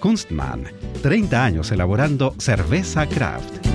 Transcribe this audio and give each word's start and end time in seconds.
Kunstmann, 0.00 0.64
30 1.02 1.44
años 1.44 1.72
elaborando 1.72 2.34
cerveza 2.38 3.08
craft. 3.08 3.66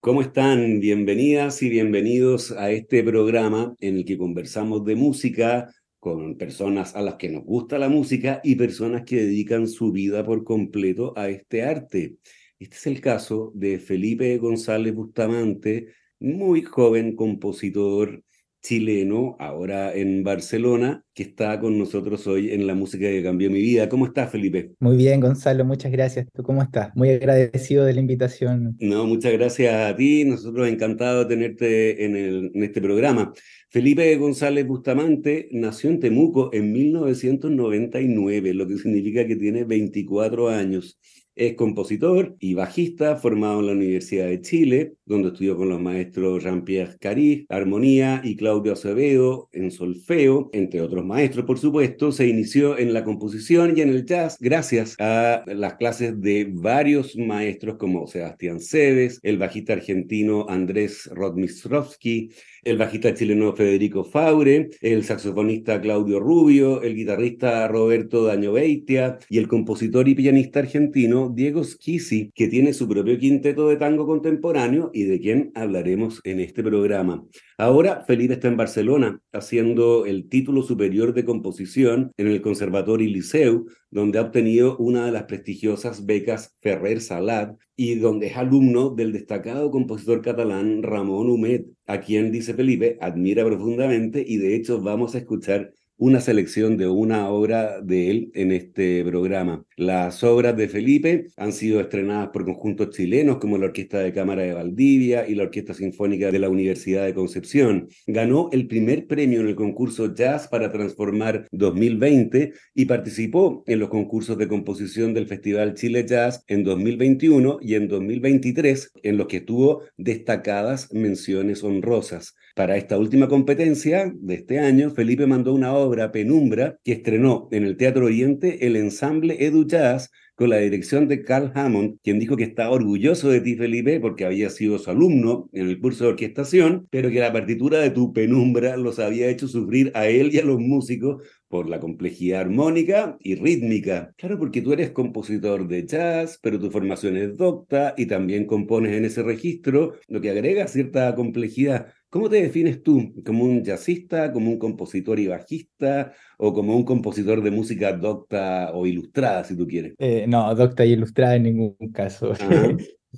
¿Cómo 0.00 0.22
están? 0.22 0.80
Bienvenidas 0.80 1.62
y 1.62 1.68
bienvenidos 1.68 2.52
a 2.52 2.70
este 2.70 3.02
programa 3.02 3.74
en 3.80 3.96
el 3.96 4.04
que 4.04 4.16
conversamos 4.16 4.84
de 4.84 4.96
música 4.96 5.70
con 5.98 6.36
personas 6.38 6.94
a 6.94 7.02
las 7.02 7.16
que 7.16 7.28
nos 7.28 7.44
gusta 7.44 7.78
la 7.78 7.88
música 7.88 8.40
y 8.44 8.54
personas 8.54 9.02
que 9.04 9.16
dedican 9.16 9.66
su 9.66 9.92
vida 9.92 10.24
por 10.24 10.44
completo 10.44 11.12
a 11.16 11.28
este 11.28 11.62
arte. 11.62 12.16
Este 12.58 12.76
es 12.76 12.86
el 12.86 13.00
caso 13.00 13.52
de 13.54 13.78
Felipe 13.78 14.36
González 14.38 14.94
Bustamante, 14.94 15.88
muy 16.20 16.62
joven 16.62 17.16
compositor, 17.16 18.22
chileno, 18.62 19.36
ahora 19.38 19.94
en 19.94 20.22
Barcelona, 20.24 21.04
que 21.14 21.22
está 21.22 21.58
con 21.60 21.78
nosotros 21.78 22.26
hoy 22.26 22.50
en 22.50 22.66
la 22.66 22.74
música 22.74 23.06
que 23.06 23.22
cambió 23.22 23.50
mi 23.50 23.60
vida. 23.60 23.88
¿Cómo 23.88 24.06
estás, 24.06 24.30
Felipe? 24.30 24.72
Muy 24.80 24.96
bien, 24.96 25.20
Gonzalo, 25.20 25.64
muchas 25.64 25.92
gracias. 25.92 26.26
¿Tú 26.32 26.42
cómo 26.42 26.62
estás? 26.62 26.94
Muy 26.94 27.10
agradecido 27.10 27.84
de 27.84 27.94
la 27.94 28.00
invitación. 28.00 28.76
No, 28.80 29.06
muchas 29.06 29.32
gracias 29.32 29.74
a 29.74 29.96
ti. 29.96 30.24
Nosotros 30.24 30.68
encantados 30.68 31.28
de 31.28 31.34
tenerte 31.34 32.04
en, 32.04 32.16
el, 32.16 32.50
en 32.54 32.62
este 32.62 32.80
programa. 32.80 33.32
Felipe 33.70 34.16
González 34.16 34.66
Bustamante 34.66 35.48
nació 35.52 35.90
en 35.90 36.00
Temuco 36.00 36.50
en 36.52 36.72
1999, 36.72 38.54
lo 38.54 38.66
que 38.66 38.78
significa 38.78 39.26
que 39.26 39.36
tiene 39.36 39.64
24 39.64 40.48
años. 40.48 40.98
Es 41.34 41.54
compositor 41.54 42.34
y 42.40 42.54
bajista 42.54 43.16
formado 43.16 43.60
en 43.60 43.66
la 43.66 43.72
Universidad 43.72 44.26
de 44.26 44.40
Chile, 44.40 44.94
donde 45.08 45.28
estudió 45.28 45.56
con 45.56 45.68
los 45.68 45.80
maestros 45.80 46.44
Jean-Pierre 46.44 46.98
Cariz, 47.00 47.46
armonía, 47.48 48.20
y 48.22 48.36
Claudio 48.36 48.74
Acevedo 48.74 49.48
en 49.52 49.70
solfeo, 49.70 50.50
entre 50.52 50.80
otros 50.80 51.04
maestros, 51.04 51.44
por 51.46 51.58
supuesto. 51.58 52.12
Se 52.12 52.26
inició 52.26 52.78
en 52.78 52.92
la 52.92 53.04
composición 53.04 53.76
y 53.76 53.80
en 53.80 53.88
el 53.88 54.04
jazz 54.04 54.36
gracias 54.40 54.94
a 54.98 55.42
las 55.46 55.74
clases 55.74 56.20
de 56.20 56.48
varios 56.50 57.16
maestros 57.16 57.76
como 57.78 58.06
Sebastián 58.06 58.60
Cebes, 58.60 59.20
el 59.22 59.38
bajista 59.38 59.72
argentino 59.72 60.46
Andrés 60.48 61.08
Rodmistrovsky, 61.12 62.30
el 62.64 62.76
bajista 62.76 63.14
chileno 63.14 63.54
Federico 63.54 64.04
Faure, 64.04 64.70
el 64.80 65.04
saxofonista 65.04 65.80
Claudio 65.80 66.20
Rubio, 66.20 66.82
el 66.82 66.94
guitarrista 66.94 67.66
Roberto 67.68 68.24
Daño 68.24 68.52
Beitia 68.52 69.18
y 69.28 69.38
el 69.38 69.48
compositor 69.48 70.08
y 70.08 70.14
pianista 70.14 70.58
argentino 70.58 71.32
Diego 71.34 71.64
Schisi, 71.64 72.30
que 72.34 72.48
tiene 72.48 72.72
su 72.72 72.88
propio 72.88 73.18
quinteto 73.18 73.68
de 73.68 73.76
tango 73.76 74.06
contemporáneo 74.06 74.90
y 74.98 75.04
de 75.04 75.20
quien 75.20 75.52
hablaremos 75.54 76.20
en 76.24 76.40
este 76.40 76.62
programa. 76.64 77.24
Ahora 77.56 78.04
Felipe 78.04 78.34
está 78.34 78.48
en 78.48 78.56
Barcelona 78.56 79.20
haciendo 79.32 80.06
el 80.06 80.28
título 80.28 80.62
superior 80.62 81.14
de 81.14 81.24
composición 81.24 82.10
en 82.16 82.26
el 82.26 82.42
Conservatorio 82.42 83.08
Liceu, 83.08 83.66
donde 83.90 84.18
ha 84.18 84.22
obtenido 84.22 84.76
una 84.78 85.06
de 85.06 85.12
las 85.12 85.24
prestigiosas 85.24 86.04
becas 86.04 86.56
Ferrer 86.60 87.00
Salat 87.00 87.56
y 87.76 87.94
donde 87.94 88.26
es 88.26 88.36
alumno 88.36 88.90
del 88.90 89.12
destacado 89.12 89.70
compositor 89.70 90.20
catalán 90.20 90.82
Ramón 90.82 91.30
Humet, 91.30 91.66
a 91.86 92.00
quien 92.00 92.32
dice 92.32 92.54
Felipe 92.54 92.98
admira 93.00 93.44
profundamente 93.44 94.24
y 94.26 94.38
de 94.38 94.56
hecho 94.56 94.80
vamos 94.80 95.14
a 95.14 95.18
escuchar 95.18 95.72
una 95.98 96.20
selección 96.20 96.76
de 96.76 96.86
una 96.88 97.28
obra 97.28 97.80
de 97.82 98.10
él 98.10 98.30
en 98.34 98.52
este 98.52 99.04
programa. 99.04 99.64
Las 99.76 100.22
obras 100.22 100.56
de 100.56 100.68
Felipe 100.68 101.26
han 101.36 101.52
sido 101.52 101.80
estrenadas 101.80 102.28
por 102.28 102.44
conjuntos 102.44 102.90
chilenos 102.90 103.38
como 103.38 103.58
la 103.58 103.66
Orquesta 103.66 103.98
de 103.98 104.12
Cámara 104.12 104.42
de 104.42 104.54
Valdivia 104.54 105.28
y 105.28 105.34
la 105.34 105.42
Orquesta 105.44 105.74
Sinfónica 105.74 106.30
de 106.30 106.38
la 106.38 106.48
Universidad 106.48 107.04
de 107.04 107.14
Concepción. 107.14 107.88
Ganó 108.06 108.48
el 108.52 108.68
primer 108.68 109.06
premio 109.06 109.40
en 109.40 109.48
el 109.48 109.56
concurso 109.56 110.14
Jazz 110.14 110.46
para 110.46 110.70
Transformar 110.70 111.46
2020 111.50 112.52
y 112.74 112.84
participó 112.84 113.64
en 113.66 113.80
los 113.80 113.88
concursos 113.88 114.38
de 114.38 114.48
composición 114.48 115.14
del 115.14 115.26
Festival 115.26 115.74
Chile 115.74 116.04
Jazz 116.06 116.44
en 116.46 116.62
2021 116.62 117.58
y 117.60 117.74
en 117.74 117.88
2023, 117.88 118.92
en 119.02 119.16
los 119.16 119.26
que 119.26 119.40
tuvo 119.40 119.82
destacadas 119.96 120.92
menciones 120.92 121.64
honrosas. 121.64 122.36
Para 122.58 122.76
esta 122.76 122.98
última 122.98 123.28
competencia 123.28 124.12
de 124.12 124.34
este 124.34 124.58
año, 124.58 124.90
Felipe 124.90 125.28
mandó 125.28 125.54
una 125.54 125.74
obra, 125.74 126.10
Penumbra, 126.10 126.76
que 126.82 126.90
estrenó 126.90 127.46
en 127.52 127.62
el 127.62 127.76
Teatro 127.76 128.06
Oriente 128.06 128.66
el 128.66 128.74
ensamble 128.74 129.44
Edu 129.46 129.64
Jazz 129.64 130.10
con 130.34 130.50
la 130.50 130.56
dirección 130.56 131.06
de 131.06 131.22
Carl 131.22 131.52
Hammond, 131.54 131.98
quien 132.02 132.18
dijo 132.18 132.36
que 132.36 132.42
estaba 132.42 132.72
orgulloso 132.72 133.28
de 133.30 133.42
ti, 133.42 133.54
Felipe, 133.54 134.00
porque 134.00 134.24
había 134.24 134.50
sido 134.50 134.80
su 134.80 134.90
alumno 134.90 135.48
en 135.52 135.68
el 135.68 135.80
curso 135.80 136.02
de 136.02 136.10
orquestación, 136.10 136.88
pero 136.90 137.10
que 137.10 137.20
la 137.20 137.32
partitura 137.32 137.78
de 137.78 137.90
tu 137.90 138.12
penumbra 138.12 138.76
los 138.76 138.98
había 138.98 139.28
hecho 139.28 139.46
sufrir 139.46 139.92
a 139.94 140.08
él 140.08 140.30
y 140.32 140.38
a 140.38 140.44
los 140.44 140.58
músicos 140.58 141.22
por 141.46 141.68
la 141.68 141.78
complejidad 141.78 142.40
armónica 142.40 143.16
y 143.20 143.36
rítmica. 143.36 144.12
Claro, 144.16 144.36
porque 144.36 144.62
tú 144.62 144.72
eres 144.72 144.90
compositor 144.90 145.68
de 145.68 145.86
jazz, 145.86 146.40
pero 146.42 146.58
tu 146.58 146.72
formación 146.72 147.16
es 147.16 147.36
docta 147.36 147.94
y 147.96 148.06
también 148.06 148.46
compones 148.46 148.96
en 148.96 149.04
ese 149.04 149.22
registro, 149.22 149.94
lo 150.08 150.20
que 150.20 150.30
agrega 150.30 150.66
cierta 150.66 151.14
complejidad. 151.14 151.94
¿Cómo 152.10 152.30
te 152.30 152.42
defines 152.42 152.82
tú? 152.82 153.12
¿Como 153.24 153.44
un 153.44 153.62
jazzista, 153.62 154.32
como 154.32 154.50
un 154.50 154.58
compositor 154.58 155.18
y 155.20 155.26
bajista, 155.26 156.14
o 156.38 156.54
como 156.54 156.74
un 156.74 156.84
compositor 156.84 157.42
de 157.42 157.50
música 157.50 157.92
docta 157.92 158.70
o 158.72 158.86
ilustrada, 158.86 159.44
si 159.44 159.56
tú 159.56 159.66
quieres? 159.66 159.94
Eh, 159.98 160.24
no, 160.26 160.54
docta 160.54 160.86
y 160.86 160.92
ilustrada 160.92 161.36
en 161.36 161.42
ningún 161.42 161.76
caso. 161.92 162.32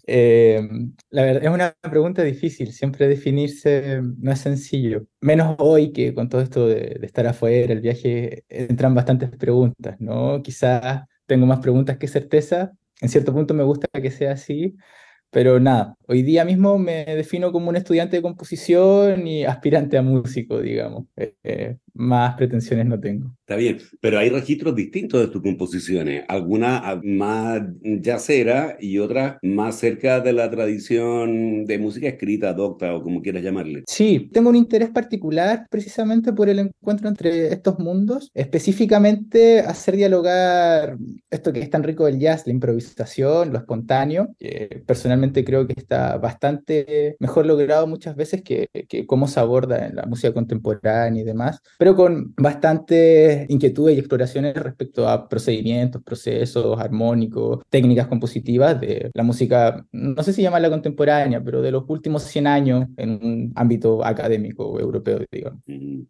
eh, 0.06 0.60
la 1.10 1.22
verdad, 1.22 1.44
es 1.44 1.50
una 1.50 1.76
pregunta 1.88 2.22
difícil, 2.22 2.72
siempre 2.72 3.06
definirse 3.06 4.00
no 4.02 4.32
es 4.32 4.40
sencillo, 4.40 5.06
menos 5.20 5.54
hoy 5.58 5.92
que 5.92 6.12
con 6.12 6.28
todo 6.28 6.40
esto 6.40 6.66
de, 6.66 6.96
de 7.00 7.06
estar 7.06 7.26
afuera, 7.28 7.72
el 7.72 7.80
viaje, 7.80 8.44
entran 8.48 8.94
bastantes 8.94 9.30
preguntas, 9.30 10.00
¿no? 10.00 10.42
Quizás 10.42 11.02
tengo 11.26 11.46
más 11.46 11.60
preguntas 11.60 11.96
que 11.96 12.08
certeza, 12.08 12.72
en 13.00 13.08
cierto 13.08 13.32
punto 13.32 13.54
me 13.54 13.62
gusta 13.62 13.86
que 14.00 14.10
sea 14.10 14.32
así, 14.32 14.76
pero 15.30 15.60
nada, 15.60 15.96
hoy 16.10 16.22
día 16.22 16.44
mismo 16.44 16.76
me 16.76 17.04
defino 17.04 17.52
como 17.52 17.68
un 17.68 17.76
estudiante 17.76 18.16
de 18.16 18.22
composición 18.22 19.28
y 19.28 19.44
aspirante 19.44 19.96
a 19.96 20.02
músico, 20.02 20.60
digamos. 20.60 21.06
Eh, 21.16 21.34
eh, 21.44 21.76
más 21.94 22.34
pretensiones 22.36 22.86
no 22.86 22.98
tengo. 22.98 23.30
Está 23.40 23.56
bien, 23.56 23.78
pero 24.00 24.18
hay 24.18 24.30
registros 24.30 24.74
distintos 24.74 25.20
de 25.20 25.28
tus 25.28 25.42
composiciones, 25.42 26.24
algunas 26.28 26.98
más 27.02 27.62
yacera 27.82 28.76
y 28.80 28.98
otras 28.98 29.36
más 29.42 29.76
cerca 29.76 30.20
de 30.20 30.32
la 30.32 30.50
tradición 30.50 31.64
de 31.66 31.78
música 31.78 32.08
escrita, 32.08 32.52
docta 32.54 32.94
o 32.94 33.02
como 33.02 33.20
quieras 33.22 33.42
llamarle. 33.42 33.82
Sí, 33.86 34.30
tengo 34.32 34.50
un 34.50 34.56
interés 34.56 34.90
particular 34.90 35.66
precisamente 35.68 36.32
por 36.32 36.48
el 36.48 36.60
encuentro 36.60 37.08
entre 37.08 37.52
estos 37.52 37.78
mundos, 37.78 38.30
específicamente 38.34 39.60
hacer 39.60 39.96
dialogar 39.96 40.96
esto 41.30 41.52
que 41.52 41.60
es 41.60 41.70
tan 41.70 41.82
rico 41.82 42.06
del 42.06 42.18
jazz, 42.18 42.46
la 42.46 42.52
improvisación, 42.52 43.52
lo 43.52 43.58
espontáneo, 43.58 44.34
que 44.38 44.82
personalmente 44.86 45.44
creo 45.44 45.66
que 45.66 45.74
está 45.76 45.99
bastante 46.20 47.16
mejor 47.18 47.46
logrado 47.46 47.86
muchas 47.86 48.16
veces 48.16 48.42
que, 48.42 48.68
que 48.88 49.06
cómo 49.06 49.28
se 49.28 49.40
aborda 49.40 49.86
en 49.86 49.96
la 49.96 50.06
música 50.06 50.32
contemporánea 50.32 51.22
y 51.22 51.24
demás, 51.24 51.60
pero 51.78 51.94
con 51.94 52.34
bastantes 52.36 53.48
inquietudes 53.48 53.96
y 53.96 53.98
exploraciones 53.98 54.54
respecto 54.54 55.08
a 55.08 55.28
procedimientos, 55.28 56.02
procesos 56.02 56.78
armónicos, 56.78 57.62
técnicas 57.70 58.06
compositivas 58.06 58.80
de 58.80 59.10
la 59.14 59.22
música, 59.22 59.86
no 59.92 60.22
sé 60.22 60.32
si 60.32 60.42
llamarla 60.42 60.70
contemporánea, 60.70 61.42
pero 61.42 61.62
de 61.62 61.70
los 61.70 61.84
últimos 61.88 62.22
100 62.24 62.46
años 62.46 62.86
en 62.96 63.10
un 63.10 63.52
ámbito 63.54 64.04
académico 64.04 64.78
europeo, 64.78 65.20
digamos. 65.30 65.62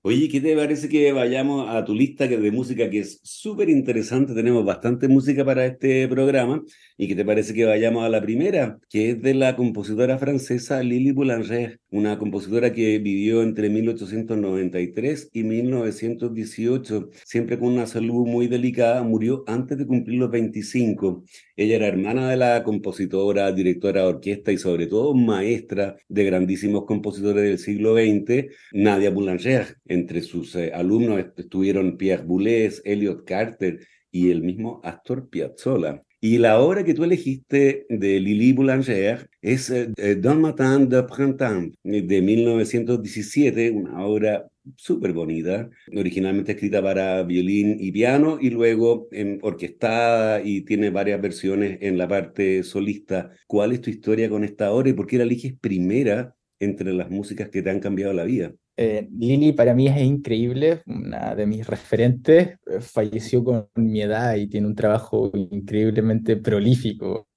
Oye, 0.02 0.28
¿qué 0.28 0.40
te 0.40 0.56
parece 0.56 0.88
que 0.88 1.12
vayamos 1.12 1.69
a 1.69 1.84
tu 1.84 1.94
lista 1.94 2.26
de 2.26 2.50
música 2.50 2.88
que 2.90 3.00
es 3.00 3.20
súper 3.22 3.69
interesante? 3.69 4.34
Tenemos 4.34 4.64
bastante 4.64 5.08
música 5.08 5.44
para 5.44 5.66
este 5.66 6.08
programa. 6.08 6.62
¿Y 6.96 7.08
qué 7.08 7.14
te 7.14 7.25
parece 7.25 7.54
que 7.54 7.64
vayamos 7.64 8.04
a 8.04 8.08
la 8.08 8.20
primera, 8.20 8.78
que 8.88 9.10
es 9.10 9.22
de 9.22 9.34
la 9.34 9.56
composición 9.56 9.79
compositora 9.80 10.18
francesa 10.18 10.82
Lili 10.82 11.10
Boulanger, 11.10 11.80
una 11.90 12.18
compositora 12.18 12.70
que 12.70 12.98
vivió 12.98 13.42
entre 13.42 13.70
1893 13.70 15.30
y 15.32 15.42
1918, 15.42 17.08
siempre 17.24 17.58
con 17.58 17.68
una 17.68 17.86
salud 17.86 18.26
muy 18.26 18.46
delicada, 18.46 19.02
murió 19.02 19.42
antes 19.46 19.78
de 19.78 19.86
cumplir 19.86 20.18
los 20.18 20.30
25. 20.30 21.24
Ella 21.56 21.76
era 21.76 21.86
hermana 21.86 22.28
de 22.28 22.36
la 22.36 22.62
compositora, 22.62 23.50
directora 23.52 24.02
de 24.02 24.08
orquesta 24.08 24.52
y 24.52 24.58
sobre 24.58 24.86
todo 24.86 25.14
maestra 25.14 25.96
de 26.10 26.24
grandísimos 26.24 26.84
compositores 26.84 27.42
del 27.42 27.58
siglo 27.58 27.94
XX, 27.94 28.54
Nadia 28.72 29.08
Boulanger. 29.08 29.78
Entre 29.86 30.20
sus 30.20 30.56
eh, 30.56 30.72
alumnos 30.74 31.24
estuvieron 31.38 31.96
Pierre 31.96 32.24
Boulez, 32.24 32.82
Elliot 32.84 33.24
Carter 33.24 33.80
y 34.10 34.30
el 34.30 34.42
mismo 34.42 34.82
Astor 34.84 35.30
Piazzolla. 35.30 36.02
Y 36.22 36.37
la 36.37 36.61
obra 36.61 36.84
que 36.84 36.93
tú 36.93 37.05
elegiste 37.05 37.87
de 37.88 38.20
Lili 38.20 38.52
Boulanger 38.52 39.31
es 39.40 39.70
eh, 39.70 40.17
Don 40.17 40.43
Matin 40.43 40.87
de 40.88 41.02
Printemps 41.05 41.78
de 41.82 42.20
1917, 42.22 43.70
una 43.70 44.05
obra 44.05 44.46
súper 44.76 45.14
bonita, 45.14 45.70
originalmente 45.96 46.52
escrita 46.52 46.82
para 46.82 47.22
violín 47.22 47.76
y 47.81 47.90
piano 47.90 48.38
y 48.38 48.50
luego 48.50 49.08
em, 49.12 49.38
orquestada 49.40 50.43
y 50.43 50.61
tiene 50.62 50.90
varias 50.90 51.22
versiones 51.22 51.78
en 51.81 51.96
la 51.96 52.06
parte 52.06 52.62
solista. 52.64 53.31
¿Cuál 53.46 53.73
es 53.73 53.81
tu 53.81 53.88
historia 53.88 54.28
con 54.28 54.44
esta 54.44 54.73
obra 54.73 54.90
y 54.90 54.93
por 54.93 55.06
qué 55.06 55.16
la 55.16 55.25
eliges 55.25 55.55
primera 55.58 56.37
entre 56.60 56.92
las 56.92 57.10
músicas 57.10 57.48
que 57.48 57.62
te 57.62 57.70
han 57.70 57.80
cambiado 57.80 58.12
la 58.12 58.24
vida? 58.24 58.52
Eh, 58.76 59.08
Lili 59.10 59.52
para 59.52 59.74
mí 59.74 59.88
es 59.88 60.00
increíble, 60.00 60.82
una 60.86 61.34
de 61.34 61.46
mis 61.46 61.66
referentes, 61.66 62.58
eh, 62.66 62.80
falleció 62.80 63.44
con 63.44 63.68
mi 63.74 64.00
edad 64.00 64.36
y 64.36 64.46
tiene 64.46 64.66
un 64.66 64.74
trabajo 64.74 65.30
increíblemente 65.34 66.36
prolífico. 66.36 67.28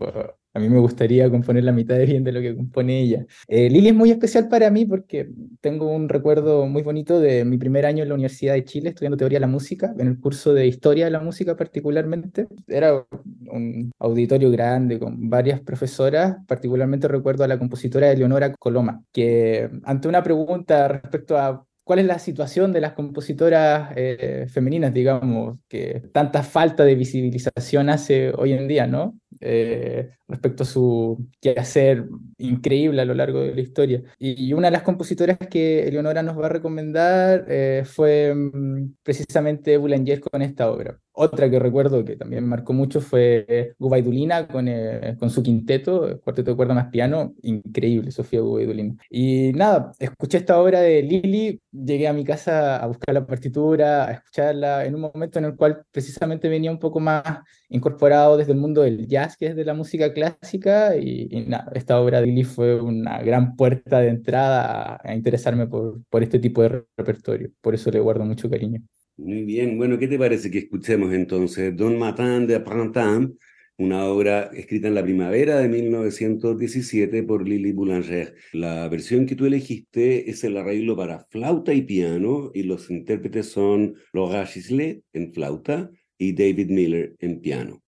A 0.55 0.59
mí 0.59 0.69
me 0.69 0.77
gustaría 0.79 1.29
componer 1.31 1.63
la 1.63 1.71
mitad 1.71 1.95
de 1.95 2.05
bien 2.05 2.23
de 2.23 2.31
lo 2.31 2.39
que 2.39 2.55
compone 2.55 2.99
ella. 3.01 3.25
Eh, 3.47 3.69
Lili 3.71 3.87
es 3.87 3.95
muy 3.95 4.11
especial 4.11 4.49
para 4.49 4.69
mí 4.69 4.85
porque 4.85 5.27
tengo 5.61 5.87
un 5.91 6.07
recuerdo 6.09 6.67
muy 6.67 6.83
bonito 6.83 7.19
de 7.19 7.43
mi 7.43 7.57
primer 7.57 7.87
año 7.87 8.03
en 8.03 8.09
la 8.09 8.15
Universidad 8.15 8.53
de 8.53 8.63
Chile 8.63 8.89
estudiando 8.89 9.17
teoría 9.17 9.37
de 9.37 9.41
la 9.41 9.47
música, 9.47 9.93
en 9.97 10.07
el 10.07 10.19
curso 10.19 10.53
de 10.53 10.67
historia 10.67 11.05
de 11.05 11.11
la 11.11 11.21
música 11.21 11.55
particularmente. 11.55 12.47
Era 12.67 13.03
un 13.51 13.91
auditorio 13.97 14.51
grande 14.51 14.99
con 14.99 15.27
varias 15.27 15.59
profesoras, 15.59 16.37
particularmente 16.47 17.07
recuerdo 17.07 17.43
a 17.43 17.47
la 17.47 17.57
compositora 17.57 18.11
Eleonora 18.11 18.53
Coloma, 18.53 19.03
que 19.11 19.71
ante 19.83 20.07
una 20.07 20.21
pregunta 20.21 20.87
respecto 20.87 21.35
a 21.35 21.65
cuál 21.83 21.99
es 21.99 22.05
la 22.05 22.19
situación 22.19 22.71
de 22.71 22.81
las 22.81 22.93
compositoras 22.93 23.91
eh, 23.95 24.47
femeninas, 24.49 24.93
digamos, 24.93 25.57
que 25.67 26.03
tanta 26.13 26.43
falta 26.43 26.85
de 26.85 26.95
visibilización 26.95 27.89
hace 27.89 28.31
hoy 28.35 28.53
en 28.53 28.67
día, 28.67 28.87
¿no? 28.87 29.19
Eh, 29.45 30.09
respecto 30.27 30.63
a 30.63 30.65
su 30.65 31.27
quehacer 31.41 32.05
increíble 32.37 33.01
a 33.01 33.05
lo 33.05 33.13
largo 33.13 33.41
de 33.41 33.53
la 33.53 33.61
historia. 33.61 34.01
Y, 34.17 34.53
una 34.53 34.67
de 34.67 34.71
las 34.71 34.83
compositoras 34.83 35.37
que 35.37 35.85
Eleonora 35.87 36.23
nos 36.23 36.39
va 36.39 36.45
a 36.45 36.49
recomendar 36.49 37.45
eh, 37.49 37.83
fue 37.85 38.33
mm, 38.33 38.95
precisamente 39.03 39.75
Boulanger 39.77 40.21
con 40.21 40.41
esta 40.41 40.71
obra. 40.71 40.97
Otra 41.15 41.47
que 41.49 41.59
recuerdo 41.59 42.03
que 42.03 42.15
también 42.15 42.43
me 42.43 42.49
marcó 42.49 42.73
mucho 42.73 42.99
fue 42.99 43.75
Gubaidulina 43.77 44.47
con, 44.47 44.67
eh, 44.67 45.15
con 45.19 45.29
su 45.29 45.43
quinteto, 45.43 46.19
cuarteto 46.23 46.51
de 46.51 46.57
cuerda 46.57 46.73
más 46.73 46.87
piano, 46.87 47.35
increíble, 47.43 48.09
Sofía 48.11 48.41
Gubaidulina. 48.41 48.95
Y 49.11 49.51
nada, 49.53 49.91
escuché 49.99 50.39
esta 50.39 50.59
obra 50.59 50.81
de 50.81 51.03
Lili, 51.03 51.61
llegué 51.71 52.07
a 52.07 52.13
mi 52.13 52.23
casa 52.23 52.77
a 52.77 52.87
buscar 52.87 53.13
la 53.13 53.27
partitura, 53.27 54.07
a 54.07 54.11
escucharla, 54.13 54.85
en 54.85 54.95
un 54.95 55.01
momento 55.01 55.37
en 55.37 55.45
el 55.45 55.55
cual 55.55 55.83
precisamente 55.91 56.49
venía 56.49 56.71
un 56.71 56.79
poco 56.79 56.99
más 56.99 57.23
incorporado 57.69 58.35
desde 58.35 58.53
el 58.53 58.57
mundo 58.57 58.81
del 58.81 59.07
jazz, 59.07 59.37
que 59.37 59.47
es 59.47 59.55
de 59.55 59.65
la 59.65 59.75
música 59.75 60.13
clásica, 60.13 60.95
y, 60.97 61.45
nada, 61.47 61.71
esta 61.75 61.99
obra 62.01 62.21
de 62.21 62.27
Lili 62.27 62.43
fue 62.43 62.81
una 62.81 63.21
gran 63.21 63.55
puerta 63.55 63.99
de 63.99 64.09
entrada 64.09 64.99
a, 65.03 65.13
interesarme 65.13 65.67
por, 65.67 66.01
por 66.09 66.23
este 66.23 66.39
tipo 66.39 66.63
de 66.63 66.85
repertorio, 66.97 67.51
por 67.61 67.75
eso 67.75 67.91
le 67.91 67.99
guardo 67.99 68.25
mucho 68.25 68.49
cariño. 68.49 68.81
Muy 69.17 69.43
bien, 69.43 69.77
bueno, 69.77 69.99
¿qué 69.99 70.07
te 70.07 70.17
parece 70.17 70.49
que 70.49 70.57
escuchemos 70.59 71.13
entonces 71.13 71.75
Don 71.75 71.97
Matin 71.99 72.47
de 72.47 72.59
Printemps, 72.59 73.37
una 73.77 74.05
obra 74.05 74.49
escrita 74.53 74.87
en 74.87 74.95
la 74.95 75.03
primavera 75.03 75.57
de 75.59 75.69
1917 75.69 77.21
por 77.23 77.47
Lili 77.47 77.71
Boulanger? 77.73 78.35
La 78.53 78.87
versión 78.89 79.25
que 79.27 79.35
tú 79.35 79.45
elegiste 79.45 80.29
es 80.29 80.43
el 80.43 80.57
arreglo 80.57 80.97
para 80.97 81.25
flauta 81.29 81.73
y 81.73 81.83
piano 81.83 82.49
y 82.55 82.63
los 82.63 82.89
intérpretes 82.89 83.47
son 83.49 83.95
Laura 84.13 84.45
Gislet 84.47 85.03
en 85.13 85.31
flauta 85.33 85.91
y 86.17 86.33
David 86.33 86.69
Miller 86.71 87.15
en 87.19 87.39
piano. 87.39 87.82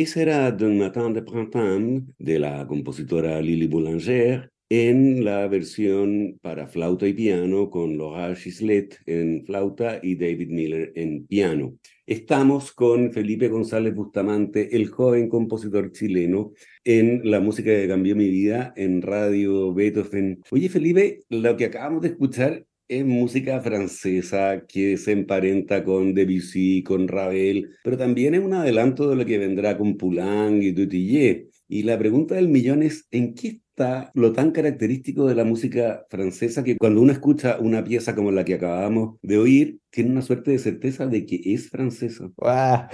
Ese 0.00 0.22
era 0.22 0.50
D'un 0.50 0.78
Matin 0.78 1.12
de 1.12 1.20
Printemps 1.20 2.14
de 2.18 2.38
la 2.38 2.66
compositora 2.66 3.38
Lily 3.42 3.66
Boulanger 3.66 4.50
en 4.70 5.22
la 5.26 5.46
versión 5.46 6.38
para 6.40 6.66
flauta 6.68 7.06
y 7.06 7.12
piano 7.12 7.68
con 7.68 7.98
Laura 7.98 8.34
Gislet 8.34 8.98
en 9.04 9.44
flauta 9.44 10.00
y 10.02 10.14
David 10.14 10.48
Miller 10.48 10.92
en 10.94 11.26
piano. 11.26 11.74
Estamos 12.06 12.72
con 12.72 13.12
Felipe 13.12 13.48
González 13.48 13.94
Bustamante, 13.94 14.74
el 14.74 14.88
joven 14.88 15.28
compositor 15.28 15.92
chileno, 15.92 16.52
en 16.82 17.20
la 17.30 17.40
música 17.40 17.70
que 17.70 17.86
cambió 17.86 18.16
mi 18.16 18.30
vida 18.30 18.72
en 18.76 19.02
Radio 19.02 19.74
Beethoven. 19.74 20.40
Oye, 20.50 20.70
Felipe, 20.70 21.24
lo 21.28 21.58
que 21.58 21.66
acabamos 21.66 22.00
de 22.00 22.08
escuchar 22.08 22.64
es 22.90 23.06
música 23.06 23.60
francesa 23.60 24.66
que 24.66 24.96
se 24.96 25.12
emparenta 25.12 25.84
con 25.84 26.12
Debussy, 26.12 26.82
con 26.82 27.06
Ravel, 27.06 27.70
pero 27.84 27.96
también 27.96 28.34
es 28.34 28.40
un 28.40 28.52
adelanto 28.52 29.08
de 29.08 29.14
lo 29.14 29.24
que 29.24 29.38
vendrá 29.38 29.78
con 29.78 29.96
Poulenc 29.96 30.60
y 30.60 30.72
Dutillé. 30.72 31.50
Y 31.68 31.84
la 31.84 31.96
pregunta 31.96 32.34
del 32.34 32.48
millón 32.48 32.82
es, 32.82 33.06
¿en 33.12 33.34
qué 33.34 33.60
está 33.70 34.10
lo 34.14 34.32
tan 34.32 34.50
característico 34.50 35.26
de 35.26 35.36
la 35.36 35.44
música 35.44 36.04
francesa 36.10 36.64
que 36.64 36.76
cuando 36.76 37.00
uno 37.00 37.12
escucha 37.12 37.58
una 37.60 37.84
pieza 37.84 38.16
como 38.16 38.32
la 38.32 38.44
que 38.44 38.54
acabamos 38.54 39.18
de 39.22 39.38
oír, 39.38 39.78
tiene 39.90 40.10
una 40.10 40.22
suerte 40.22 40.50
de 40.50 40.58
certeza 40.58 41.06
de 41.06 41.24
que 41.24 41.40
es 41.44 41.70
francesa? 41.70 42.28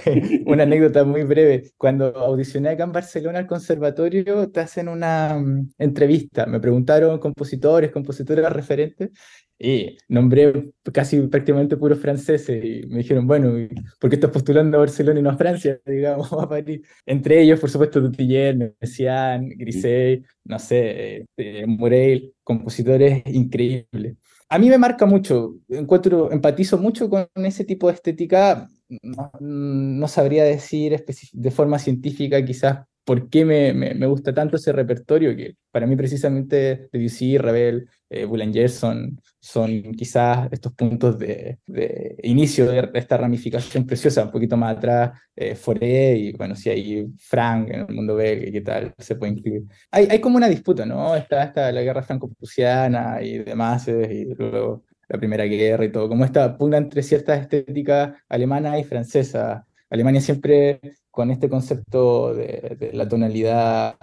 una 0.45 0.63
anécdota 0.63 1.03
muy 1.05 1.23
breve. 1.23 1.71
Cuando 1.75 2.15
audicioné 2.15 2.69
acá 2.69 2.83
en 2.83 2.91
Barcelona 2.91 3.39
al 3.39 3.47
conservatorio, 3.47 4.51
te 4.51 4.59
hacen 4.59 4.89
una 4.89 5.39
mm, 5.39 5.71
entrevista. 5.79 6.45
Me 6.45 6.59
preguntaron 6.59 7.17
compositores, 7.17 7.91
compositoras 7.91 8.53
referentes, 8.53 9.09
y 9.59 9.97
nombré 10.07 10.71
casi 10.93 11.19
prácticamente 11.21 11.77
puros 11.77 11.99
franceses 11.99 12.63
y 12.63 12.85
me 12.87 12.99
dijeron, 12.99 13.25
bueno, 13.25 13.53
¿por 13.99 14.09
qué 14.09 14.15
estás 14.15 14.31
postulando 14.31 14.77
a 14.77 14.81
Barcelona 14.81 15.19
y 15.19 15.23
no 15.23 15.31
a 15.31 15.37
Francia, 15.37 15.79
digamos, 15.85 16.31
a 16.33 16.47
París? 16.47 16.81
Entre 17.05 17.41
ellos, 17.41 17.59
por 17.59 17.69
supuesto, 17.69 17.99
Dutilleux, 17.99 18.73
Messiaen, 18.79 19.49
Grisey, 19.49 20.23
no 20.43 20.59
sé, 20.59 21.25
eh, 21.37 21.65
Morel, 21.67 22.33
compositores 22.43 23.23
increíbles. 23.25 24.17
A 24.49 24.59
mí 24.59 24.69
me 24.69 24.77
marca 24.77 25.05
mucho, 25.05 25.55
encuentro, 25.67 26.31
empatizo 26.31 26.77
mucho 26.77 27.09
con 27.09 27.27
ese 27.35 27.65
tipo 27.65 27.87
de 27.87 27.95
estética, 27.95 28.69
no, 29.01 29.31
no 29.41 30.07
sabría 30.07 30.43
decir 30.45 31.03
de 31.33 31.51
forma 31.51 31.79
científica 31.79 32.43
quizás 32.45 32.85
por 33.07 33.29
qué 33.29 33.45
me, 33.45 33.73
me, 33.73 34.05
gusta 34.05 34.33
tanto 34.33 34.57
ese 34.57 34.73
repertorio, 34.73 35.33
que 35.33 35.55
para 35.71 35.87
mí 35.87 35.95
precisamente 35.95 36.89
Debussy, 36.91 37.37
Ravel, 37.37 37.89
eh, 38.09 38.25
Boulanger 38.25 38.69
son, 38.69 39.19
son 39.39 39.93
quizás 39.93 40.47
estos 40.51 40.73
puntos 40.73 41.17
de, 41.19 41.59
inicio 42.23 42.69
de 42.69 42.89
esta 42.93 43.17
ramificación 43.17 43.85
preciosa, 43.85 44.23
un 44.23 44.31
poquito 44.31 44.55
más 44.57 44.77
atrás, 44.77 45.19
eh, 45.35 46.15
y 46.17 46.31
bueno, 46.33 46.55
si 46.55 46.69
hay 46.69 47.07
Frank 47.17 47.69
en 47.69 47.81
el 47.81 47.95
mundo 47.95 48.17
¿qué 48.17 48.61
tal? 48.65 48.93
Se 48.97 49.15
puede 49.15 49.33
incluir. 49.33 49.63
Hay, 49.91 50.07
hay 50.09 50.19
como 50.19 50.37
una 50.37 50.49
disputa, 50.49 50.85
¿no? 50.85 51.15
Está, 51.15 51.43
está 51.43 51.71
la 51.71 51.81
guerra 51.81 52.01
franco-prusiana 52.01 53.21
y 53.21 53.39
demás, 53.39 53.87
y 53.87 54.25
luego 54.35 54.83
la 55.09 55.17
Primera 55.17 55.45
Guerra 55.45 55.85
y 55.85 55.91
todo, 55.91 56.09
como 56.09 56.25
esta 56.25 56.57
pugna 56.57 56.77
entre 56.77 57.03
ciertas 57.03 57.41
estéticas 57.41 58.13
alemana 58.29 58.79
y 58.79 58.83
francesa. 58.83 59.65
Alemania 59.89 60.21
siempre 60.21 60.79
con 61.11 61.31
este 61.31 61.49
concepto 61.49 62.33
de, 62.33 62.91
la 62.93 63.07
tonalidad, 63.07 63.95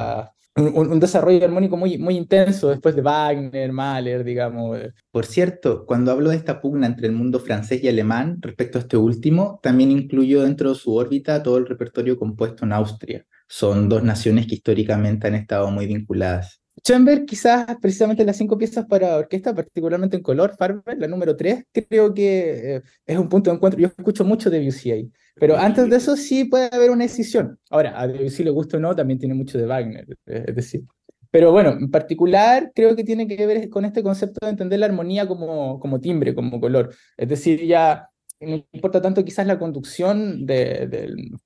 un, 0.56 1.00
desarrollo 1.00 1.44
armónico 1.44 1.76
muy, 1.76 1.98
muy 1.98 2.16
intenso 2.16 2.68
después 2.68 2.94
de 2.94 3.02
Wagner, 3.02 3.72
Mahler, 3.72 4.24
digamos. 4.24 4.78
Por 5.10 5.26
cierto, 5.26 5.84
cuando 5.84 6.12
hablo 6.12 6.30
de 6.30 6.36
esta 6.36 6.60
pugna 6.60 6.86
entre 6.86 7.06
el 7.06 7.12
mundo 7.12 7.40
francés 7.40 7.82
y 7.82 7.88
alemán 7.88 8.38
respecto 8.40 8.78
a 8.78 8.82
este 8.82 8.96
último, 8.96 9.58
también 9.62 9.90
incluyo 9.90 10.42
dentro 10.42 10.70
de 10.70 10.76
su 10.76 10.94
órbita 10.94 11.42
todo 11.42 11.58
el 11.58 11.66
repertorio 11.66 12.18
compuesto 12.18 12.64
en 12.64 12.72
Austria. 12.72 13.26
Son 13.48 13.88
dos 13.88 14.02
naciones 14.02 14.46
que 14.46 14.54
históricamente 14.54 15.26
han 15.26 15.34
estado 15.34 15.70
muy 15.70 15.86
vinculadas. 15.86 16.60
Chamber, 16.82 17.24
quizás 17.24 17.66
precisamente 17.80 18.24
las 18.24 18.36
cinco 18.36 18.58
piezas 18.58 18.84
para 18.86 19.16
orquesta, 19.16 19.54
particularmente 19.54 20.16
en 20.16 20.22
color, 20.22 20.56
Farber, 20.56 20.98
la 20.98 21.06
número 21.06 21.36
tres, 21.36 21.64
creo 21.72 22.12
que 22.12 22.76
eh, 22.76 22.82
es 23.06 23.18
un 23.18 23.28
punto 23.28 23.50
de 23.50 23.56
encuentro. 23.56 23.80
Yo 23.80 23.88
escucho 23.88 24.24
mucho 24.24 24.50
de 24.50 24.58
ahí. 24.58 25.10
Pero 25.36 25.56
antes 25.56 25.90
de 25.90 25.96
eso 25.96 26.16
sí 26.16 26.44
puede 26.44 26.68
haber 26.72 26.90
una 26.90 27.04
decisión. 27.04 27.58
Ahora, 27.70 28.00
a 28.00 28.06
Debussy 28.06 28.44
le 28.44 28.50
gusta 28.50 28.76
o 28.76 28.80
no, 28.80 28.94
también 28.94 29.18
tiene 29.18 29.34
mucho 29.34 29.58
de 29.58 29.66
Wagner, 29.66 30.06
eh, 30.26 30.44
es 30.48 30.54
decir. 30.54 30.84
Pero 31.30 31.50
bueno, 31.50 31.70
en 31.70 31.90
particular 31.90 32.70
creo 32.74 32.94
que 32.94 33.02
tiene 33.02 33.26
que 33.26 33.44
ver 33.44 33.68
con 33.68 33.84
este 33.84 34.04
concepto 34.04 34.46
de 34.46 34.50
entender 34.50 34.78
la 34.78 34.86
armonía 34.86 35.26
como, 35.26 35.80
como 35.80 36.00
timbre, 36.00 36.34
como 36.34 36.60
color. 36.60 36.94
Es 37.16 37.28
decir, 37.28 37.66
ya 37.66 38.08
no 38.40 38.64
importa 38.72 39.00
tanto 39.00 39.24
quizás 39.24 39.46
la 39.46 39.58
conducción 39.58 40.46
de, 40.46 40.86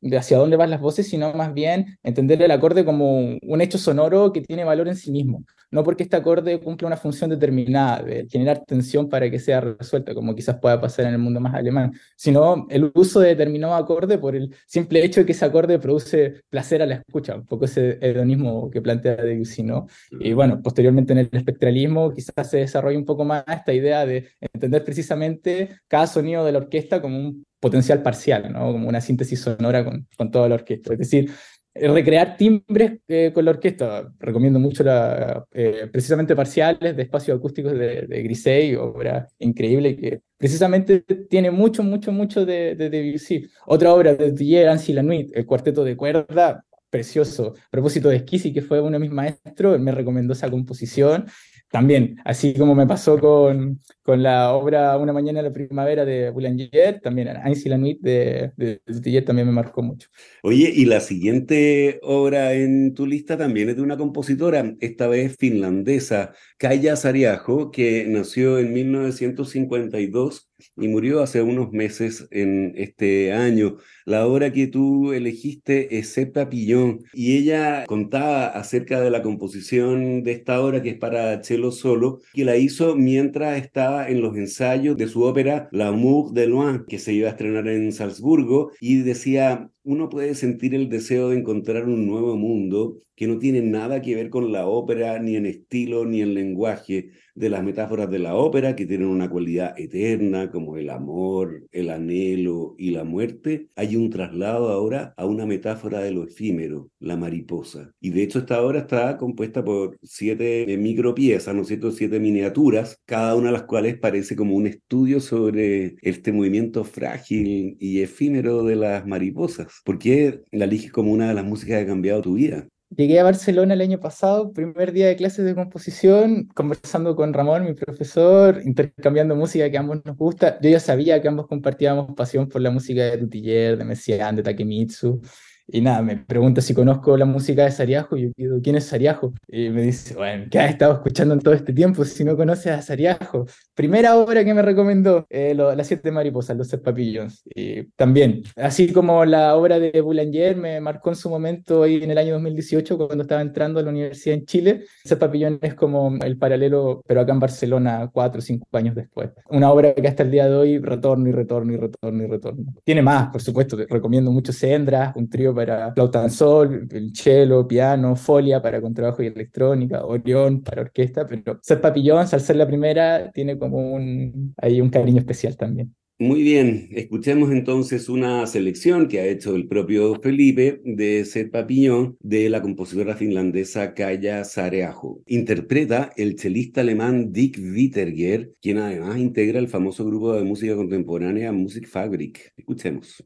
de, 0.00 0.16
hacia 0.16 0.38
dónde 0.38 0.57
van 0.57 0.71
las 0.71 0.80
voces, 0.80 1.09
sino 1.09 1.33
más 1.35 1.54
bien 1.54 1.99
entender 2.02 2.40
el 2.42 2.50
acorde 2.50 2.85
como 2.85 3.37
un 3.40 3.61
hecho 3.61 3.78
sonoro 3.78 4.33
que 4.33 4.40
tiene 4.40 4.64
valor 4.64 4.88
en 4.88 4.97
sí 4.97 5.11
mismo. 5.11 5.45
No 5.71 5.85
porque 5.85 6.04
este 6.04 6.16
acorde 6.16 6.61
cumple 6.61 6.87
una 6.87 6.97
función 6.97 7.28
determinada 7.28 8.02
de 8.02 8.26
generar 8.28 8.64
tensión 8.64 9.09
para 9.09 9.30
que 9.30 9.38
sea 9.38 9.61
resuelta, 9.61 10.14
como 10.14 10.35
quizás 10.35 10.57
pueda 10.61 10.80
pasar 10.80 11.07
en 11.07 11.12
el 11.12 11.18
mundo 11.18 11.40
más 11.40 11.54
alemán, 11.54 11.92
sino 12.16 12.66
el 12.71 12.90
uso 12.95 13.21
de 13.21 13.28
determinado 13.28 13.75
acorde 13.75 14.16
por 14.18 14.35
el 14.35 14.54
simple 14.66 15.04
hecho 15.04 15.21
de 15.21 15.26
que 15.26 15.33
ese 15.33 15.45
acorde 15.45 15.78
produce 15.78 16.42
placer 16.49 16.80
a 16.83 16.87
la 16.87 16.95
escucha, 16.97 17.35
un 17.35 17.47
poco 17.47 17.66
ese 17.66 17.99
hedonismo 18.00 18.71
que 18.71 18.80
plantea 18.80 19.16
Debussy, 19.16 19.62
¿no? 19.62 19.87
Y 20.11 20.33
bueno, 20.33 20.62
posteriormente 20.62 21.12
en 21.12 21.18
el 21.21 21.28
espectralismo 21.33 22.12
quizás 22.12 22.50
se 22.50 22.59
desarrolla 22.59 22.99
un 22.99 23.04
poco 23.04 23.25
más 23.25 23.45
esta 23.47 23.73
idea 23.73 24.07
de 24.07 24.28
entender 24.59 24.85
precisamente 24.85 25.71
cada 25.87 26.07
sonido 26.07 26.45
de 26.45 26.53
la 26.53 26.59
orquesta 26.59 27.00
como 27.00 27.19
un 27.19 27.47
potencial 27.61 28.03
parcial, 28.03 28.53
¿no? 28.53 28.73
como 28.73 28.88
una 28.88 29.00
síntesis 29.00 29.41
sonora 29.41 29.85
con, 29.85 30.07
con 30.17 30.31
toda 30.31 30.49
la 30.49 30.57
orquesta. 30.57 30.93
Es 30.93 30.99
decir, 30.99 31.31
eh, 31.75 31.88
recrear 31.88 32.37
timbres 32.37 32.99
eh, 33.09 33.31
con 33.33 33.45
la 33.45 33.53
orquesta. 33.53 34.12
Recomiendo 34.19 34.59
mucho 34.59 34.83
la, 34.83 35.45
eh, 35.53 35.88
precisamente 35.91 36.35
parciales 36.35 36.97
de 36.97 37.03
espacios 37.03 37.38
acústicos 37.38 37.73
de, 37.73 38.03
de 38.03 38.23
Grisey, 38.23 38.75
obra 38.75 39.29
increíble 39.38 39.97
que 39.97 40.21
precisamente 40.37 41.00
tiene 41.29 41.50
mucho, 41.50 41.83
mucho, 41.83 42.12
mucho 42.12 42.45
de, 42.45 42.75
de 42.75 42.91
Debussy. 42.91 43.49
Otra 43.67 43.93
obra 43.93 44.15
de 44.15 44.33
Didier 44.33 44.69
Ancy 44.69 44.93
la 44.93 45.03
Nuit, 45.03 45.31
el 45.35 45.47
cuarteto 45.47 45.85
de 45.85 45.97
cuerda, 45.97 46.65
precioso. 46.91 47.55
A 47.57 47.71
propósito 47.71 48.09
de 48.09 48.21
Schizzi, 48.21 48.53
que 48.53 48.62
fue 48.62 48.81
uno 48.81 48.93
de 48.93 48.99
mis 49.00 49.11
maestros, 49.11 49.79
me 49.81 49.93
recomendó 49.93 50.33
esa 50.33 50.50
composición 50.50 51.27
también, 51.71 52.17
así 52.25 52.55
como 52.55 52.75
me 52.75 52.87
pasó 52.87 53.19
con, 53.19 53.81
con 54.03 54.23
la 54.23 54.53
obra 54.53 54.97
Una 54.97 55.13
mañana 55.13 55.43
de 55.43 55.49
la 55.49 55.55
primavera 55.55 56.05
de 56.05 56.31
Boulanger, 56.31 57.01
también 57.01 57.29
Ainsi 57.29 57.69
la 57.69 57.77
Nuit 57.77 58.01
de, 58.01 58.53
de, 58.57 59.23
también 59.23 59.47
me 59.47 59.53
marcó 59.53 59.83
mucho. 59.83 60.09
Oye, 60.43 60.73
y 60.75 60.87
la 60.87 61.01
siguiente 61.01 62.01
obra 62.03 62.55
en 62.55 62.95
tu 62.95 63.07
lista 63.07 63.37
también 63.37 63.69
es 63.69 63.77
de 63.77 63.83
una 63.83 63.97
compositora, 63.97 64.75
esta 64.81 65.09
vez 65.09 65.37
finlandesa, 65.39 66.33
Kaya 66.57 66.97
Sariajo, 66.97 67.71
que 67.71 68.07
nació 68.09 68.59
en 68.59 68.73
1952 68.73 70.48
y 70.77 70.88
murió 70.88 71.23
hace 71.23 71.43
unos 71.43 71.73
meses 71.73 72.27
en 72.31 72.73
este 72.77 73.33
año. 73.33 73.77
La 74.05 74.27
obra 74.27 74.53
que 74.53 74.67
tú 74.67 75.12
elegiste 75.12 75.99
es 75.99 76.11
Sepa 76.11 76.49
Pillón 76.49 77.05
y 77.12 77.37
ella 77.37 77.85
contaba 77.87 78.47
acerca 78.47 79.00
de 79.00 79.11
la 79.11 79.23
composición 79.23 80.23
de 80.23 80.33
esta 80.33 80.61
obra 80.61 80.83
que 80.83 80.91
es 80.91 80.99
para 80.99 81.43
cello 81.43 81.73
solo, 81.73 82.21
que 82.33 82.45
la 82.45 82.57
hizo 82.57 82.97
mientras 82.97 83.59
estaba 83.59 84.09
en 84.09 84.21
los 84.21 84.37
ensayos 84.37 84.97
de 84.97 85.09
su 85.09 85.23
ópera 85.23 85.69
L'amour 85.73 86.33
de 86.33 86.47
Loin, 86.47 86.85
que 86.87 86.99
se 86.99 87.12
iba 87.12 87.29
a 87.29 87.33
estrenar 87.33 87.69
en 87.69 87.93
Salzburgo 87.93 88.73
y 88.81 88.99
decía, 89.03 89.71
uno 89.88 90.11
puede 90.11 90.35
sentir 90.35 90.75
el 90.75 90.90
deseo 90.90 91.30
de 91.30 91.38
encontrar 91.38 91.87
un 91.88 92.07
nuevo 92.07 92.37
mundo 92.37 92.99
que 93.16 93.26
no 93.26 93.38
tiene 93.38 93.62
nada 93.62 94.02
que 94.02 94.14
ver 94.14 94.28
con 94.30 94.52
la 94.52 94.66
ópera, 94.66 95.18
ni 95.18 95.35
en 95.35 95.47
estilo, 95.47 96.04
ni 96.04 96.21
en 96.21 96.35
lenguaje, 96.35 97.11
de 97.35 97.50
las 97.50 97.64
metáforas 97.64 98.11
de 98.11 98.18
la 98.18 98.35
ópera, 98.35 98.76
que 98.76 98.87
tienen 98.87 99.09
una 99.09 99.30
cualidad 99.30 99.75
eterna, 99.78 100.50
como 100.50 100.76
el 100.76 100.90
amor, 100.90 101.66
el 101.73 101.90
anhelo 101.90 102.75
y 102.78 102.90
la 102.90 103.04
muerte. 103.04 103.68
Hay 103.75 103.97
un 103.97 104.11
traslado 104.11 104.68
ahora 104.68 105.14
a 105.16 105.25
una 105.25 105.47
metáfora 105.47 106.00
de 106.00 106.12
lo 106.12 106.25
efímero, 106.25 106.90
la 107.00 107.16
mariposa. 107.16 107.92
Y 108.00 108.11
de 108.11 108.23
hecho 108.23 108.40
esta 108.40 108.62
obra 108.62 108.80
está 108.80 109.16
compuesta 109.16 109.64
por 109.64 109.97
siete 110.02 110.76
micropiezas, 110.78 111.54
¿no 111.54 111.62
es 111.62 111.68
cierto? 111.68 111.90
Siete 111.90 112.21
miniaturas, 112.21 113.00
cada 113.04 113.35
una 113.35 113.47
de 113.47 113.52
las 113.52 113.64
cuales 113.64 113.99
parece 113.99 114.37
como 114.37 114.54
un 114.54 114.66
estudio 114.66 115.21
sobre 115.21 115.97
este 116.02 116.33
movimiento 116.33 116.85
frágil 116.85 117.76
y 117.80 118.00
efímero 118.00 118.62
de 118.62 118.76
las 118.76 119.07
mariposas. 119.07 119.78
¿Por 119.85 119.99
qué 119.99 120.43
la 120.51 120.65
eliges 120.65 120.93
como 120.93 121.13
una 121.13 121.29
de 121.29 121.35
las 121.35 121.45
músicas 121.45 121.79
que 121.79 121.85
ha 121.85 121.87
cambiado 121.87 122.23
tu 122.23 122.35
vida? 122.35 122.67
Llegué 122.97 123.21
a 123.21 123.25
Barcelona 123.25 123.75
el 123.75 123.83
año 123.83 124.01
pasado, 124.01 124.51
primer 124.53 124.93
día 124.93 125.09
de 125.09 125.17
clases 125.17 125.45
de 125.45 125.55
composición, 125.55 126.49
conversando 126.55 127.15
con 127.15 127.35
Ramón, 127.35 127.65
mi 127.65 127.75
profesor, 127.75 128.63
intercambiando 128.65 129.37
música 129.37 129.71
que 129.71 129.77
a 129.77 129.81
ambos 129.81 130.03
nos 130.07 130.17
gusta. 130.17 130.59
Yo 130.63 130.71
ya 130.71 130.81
sabía 130.81 131.21
que 131.21 131.29
ambos 131.29 131.47
compartíamos 131.49 132.15
pasión 132.17 132.49
por 132.49 132.63
la 132.63 132.71
música 132.71 133.03
de 133.03 133.19
Dutiller, 133.19 133.77
de 133.77 133.85
Messiaen, 133.85 134.37
de 134.37 134.43
Takemitsu. 134.43 135.21
Y 135.70 135.83
nada, 135.83 136.00
me 136.00 136.16
pregunta 136.16 136.62
si 136.62 136.72
conozco 136.72 137.14
la 137.18 137.26
música 137.26 137.64
de 137.64 137.70
Sariajo. 137.70 138.16
Y 138.16 138.22
yo 138.22 138.31
digo, 138.37 138.59
¿quién 138.62 138.76
es 138.76 138.87
Sariajo? 138.87 139.35
Y 139.46 139.68
me 139.68 139.83
dice, 139.83 140.14
bueno, 140.14 140.46
¿qué 140.50 140.59
has 140.59 140.70
estado 140.70 140.94
escuchando 140.94 141.35
en 141.35 141.40
todo 141.40 141.52
este 141.52 141.74
tiempo 141.74 142.07
si 142.07 142.24
no 142.24 142.37
conoces 142.38 142.72
a 142.72 142.81
Sariajo? 142.81 143.44
Primera 143.74 144.16
obra 144.16 144.44
que 144.44 144.54
me 144.54 144.62
recomendó, 144.62 145.26
eh, 145.28 145.54
Las 145.54 145.87
Siete 145.87 146.11
Mariposas, 146.11 146.57
Los 146.57 146.68
Sept 146.68 146.83
Papillons. 146.83 147.42
Y 147.54 147.85
también, 147.96 148.42
así 148.57 148.92
como 148.94 149.26
la 149.26 149.57
obra 149.57 149.78
de 149.78 150.00
Boulanger 150.00 150.57
me 150.57 150.81
marcó 150.81 151.11
en 151.11 151.16
su 151.16 151.28
momento 151.28 151.83
ahí 151.83 152.02
en 152.02 152.11
el 152.11 152.18
año 152.18 152.33
2018 152.33 152.96
cuando 152.96 153.22
estaba 153.22 153.42
entrando 153.42 153.78
a 153.78 153.83
la 153.83 153.90
universidad 153.90 154.38
en 154.38 154.46
Chile, 154.46 154.85
Sept 155.04 155.20
Papillons 155.20 155.59
es 155.61 155.74
como 155.74 156.16
el 156.24 156.38
paralelo, 156.38 157.02
pero 157.07 157.20
acá 157.20 157.33
en 157.33 157.40
Barcelona, 157.40 158.09
cuatro 158.11 158.38
o 158.38 158.42
cinco 158.42 158.66
años 158.72 158.94
después. 158.94 159.31
Una 159.50 159.70
obra 159.70 159.94
que 159.94 160.09
hasta 160.09 160.22
el 160.22 160.31
día 160.31 160.48
de 160.48 160.57
hoy 160.57 160.78
retorno 160.78 161.28
y 161.28 161.33
retorno 161.33 161.74
y 161.74 161.76
retorno 161.76 162.24
y 162.24 162.26
retorno. 162.26 162.64
Tiene 162.85 163.02
más, 163.02 163.28
por 163.28 163.42
supuesto, 163.42 163.76
recomiendo 163.76 164.31
mucho 164.31 164.52
Sendras, 164.52 165.14
un 165.14 165.28
trío 165.28 165.58
para 165.59 165.92
flauta 165.92 166.29
sol, 166.29 166.87
el 166.92 167.12
cello, 167.12 167.66
piano, 167.66 168.14
folia 168.14 168.62
para 168.62 168.81
contrabajo 168.81 169.25
y 169.25 169.27
electrónica, 169.27 170.05
Orión 170.05 170.62
para 170.62 170.83
orquesta, 170.83 171.27
pero 171.27 171.59
Ser 171.61 171.81
Papillón, 171.81 172.18
al 172.31 172.40
ser 172.40 172.55
la 172.55 172.66
primera, 172.66 173.33
tiene 173.33 173.59
como 173.59 173.92
un, 173.92 174.55
hay 174.57 174.81
un 174.81 174.88
cariño 174.88 175.18
especial 175.18 175.57
también. 175.57 175.92
Muy 176.21 176.42
bien, 176.42 176.88
escuchemos 176.92 177.51
entonces 177.51 178.09
una 178.09 178.47
selección 178.47 179.09
que 179.09 179.18
ha 179.18 179.27
hecho 179.27 179.57
el 179.57 179.66
propio 179.66 180.21
Felipe 180.21 180.81
de 180.85 181.25
Ser 181.25 181.51
Papillón 181.51 182.16
de 182.21 182.49
la 182.51 182.62
compositora 182.62 183.16
finlandesa 183.16 183.94
Kaya 183.94 184.44
Sareajo. 184.44 185.23
Interpreta 185.27 186.12
el 186.16 186.37
chelista 186.37 186.83
alemán 186.83 187.33
Dick 187.33 187.59
Witterger, 187.59 188.53
quien 188.61 188.79
además 188.79 189.18
integra 189.18 189.59
el 189.59 189.68
famoso 189.68 190.05
grupo 190.05 190.35
de 190.35 190.44
música 190.44 190.77
contemporánea 190.77 191.51
Music 191.51 191.88
Fabric. 191.88 192.53
Escuchemos. 192.57 193.25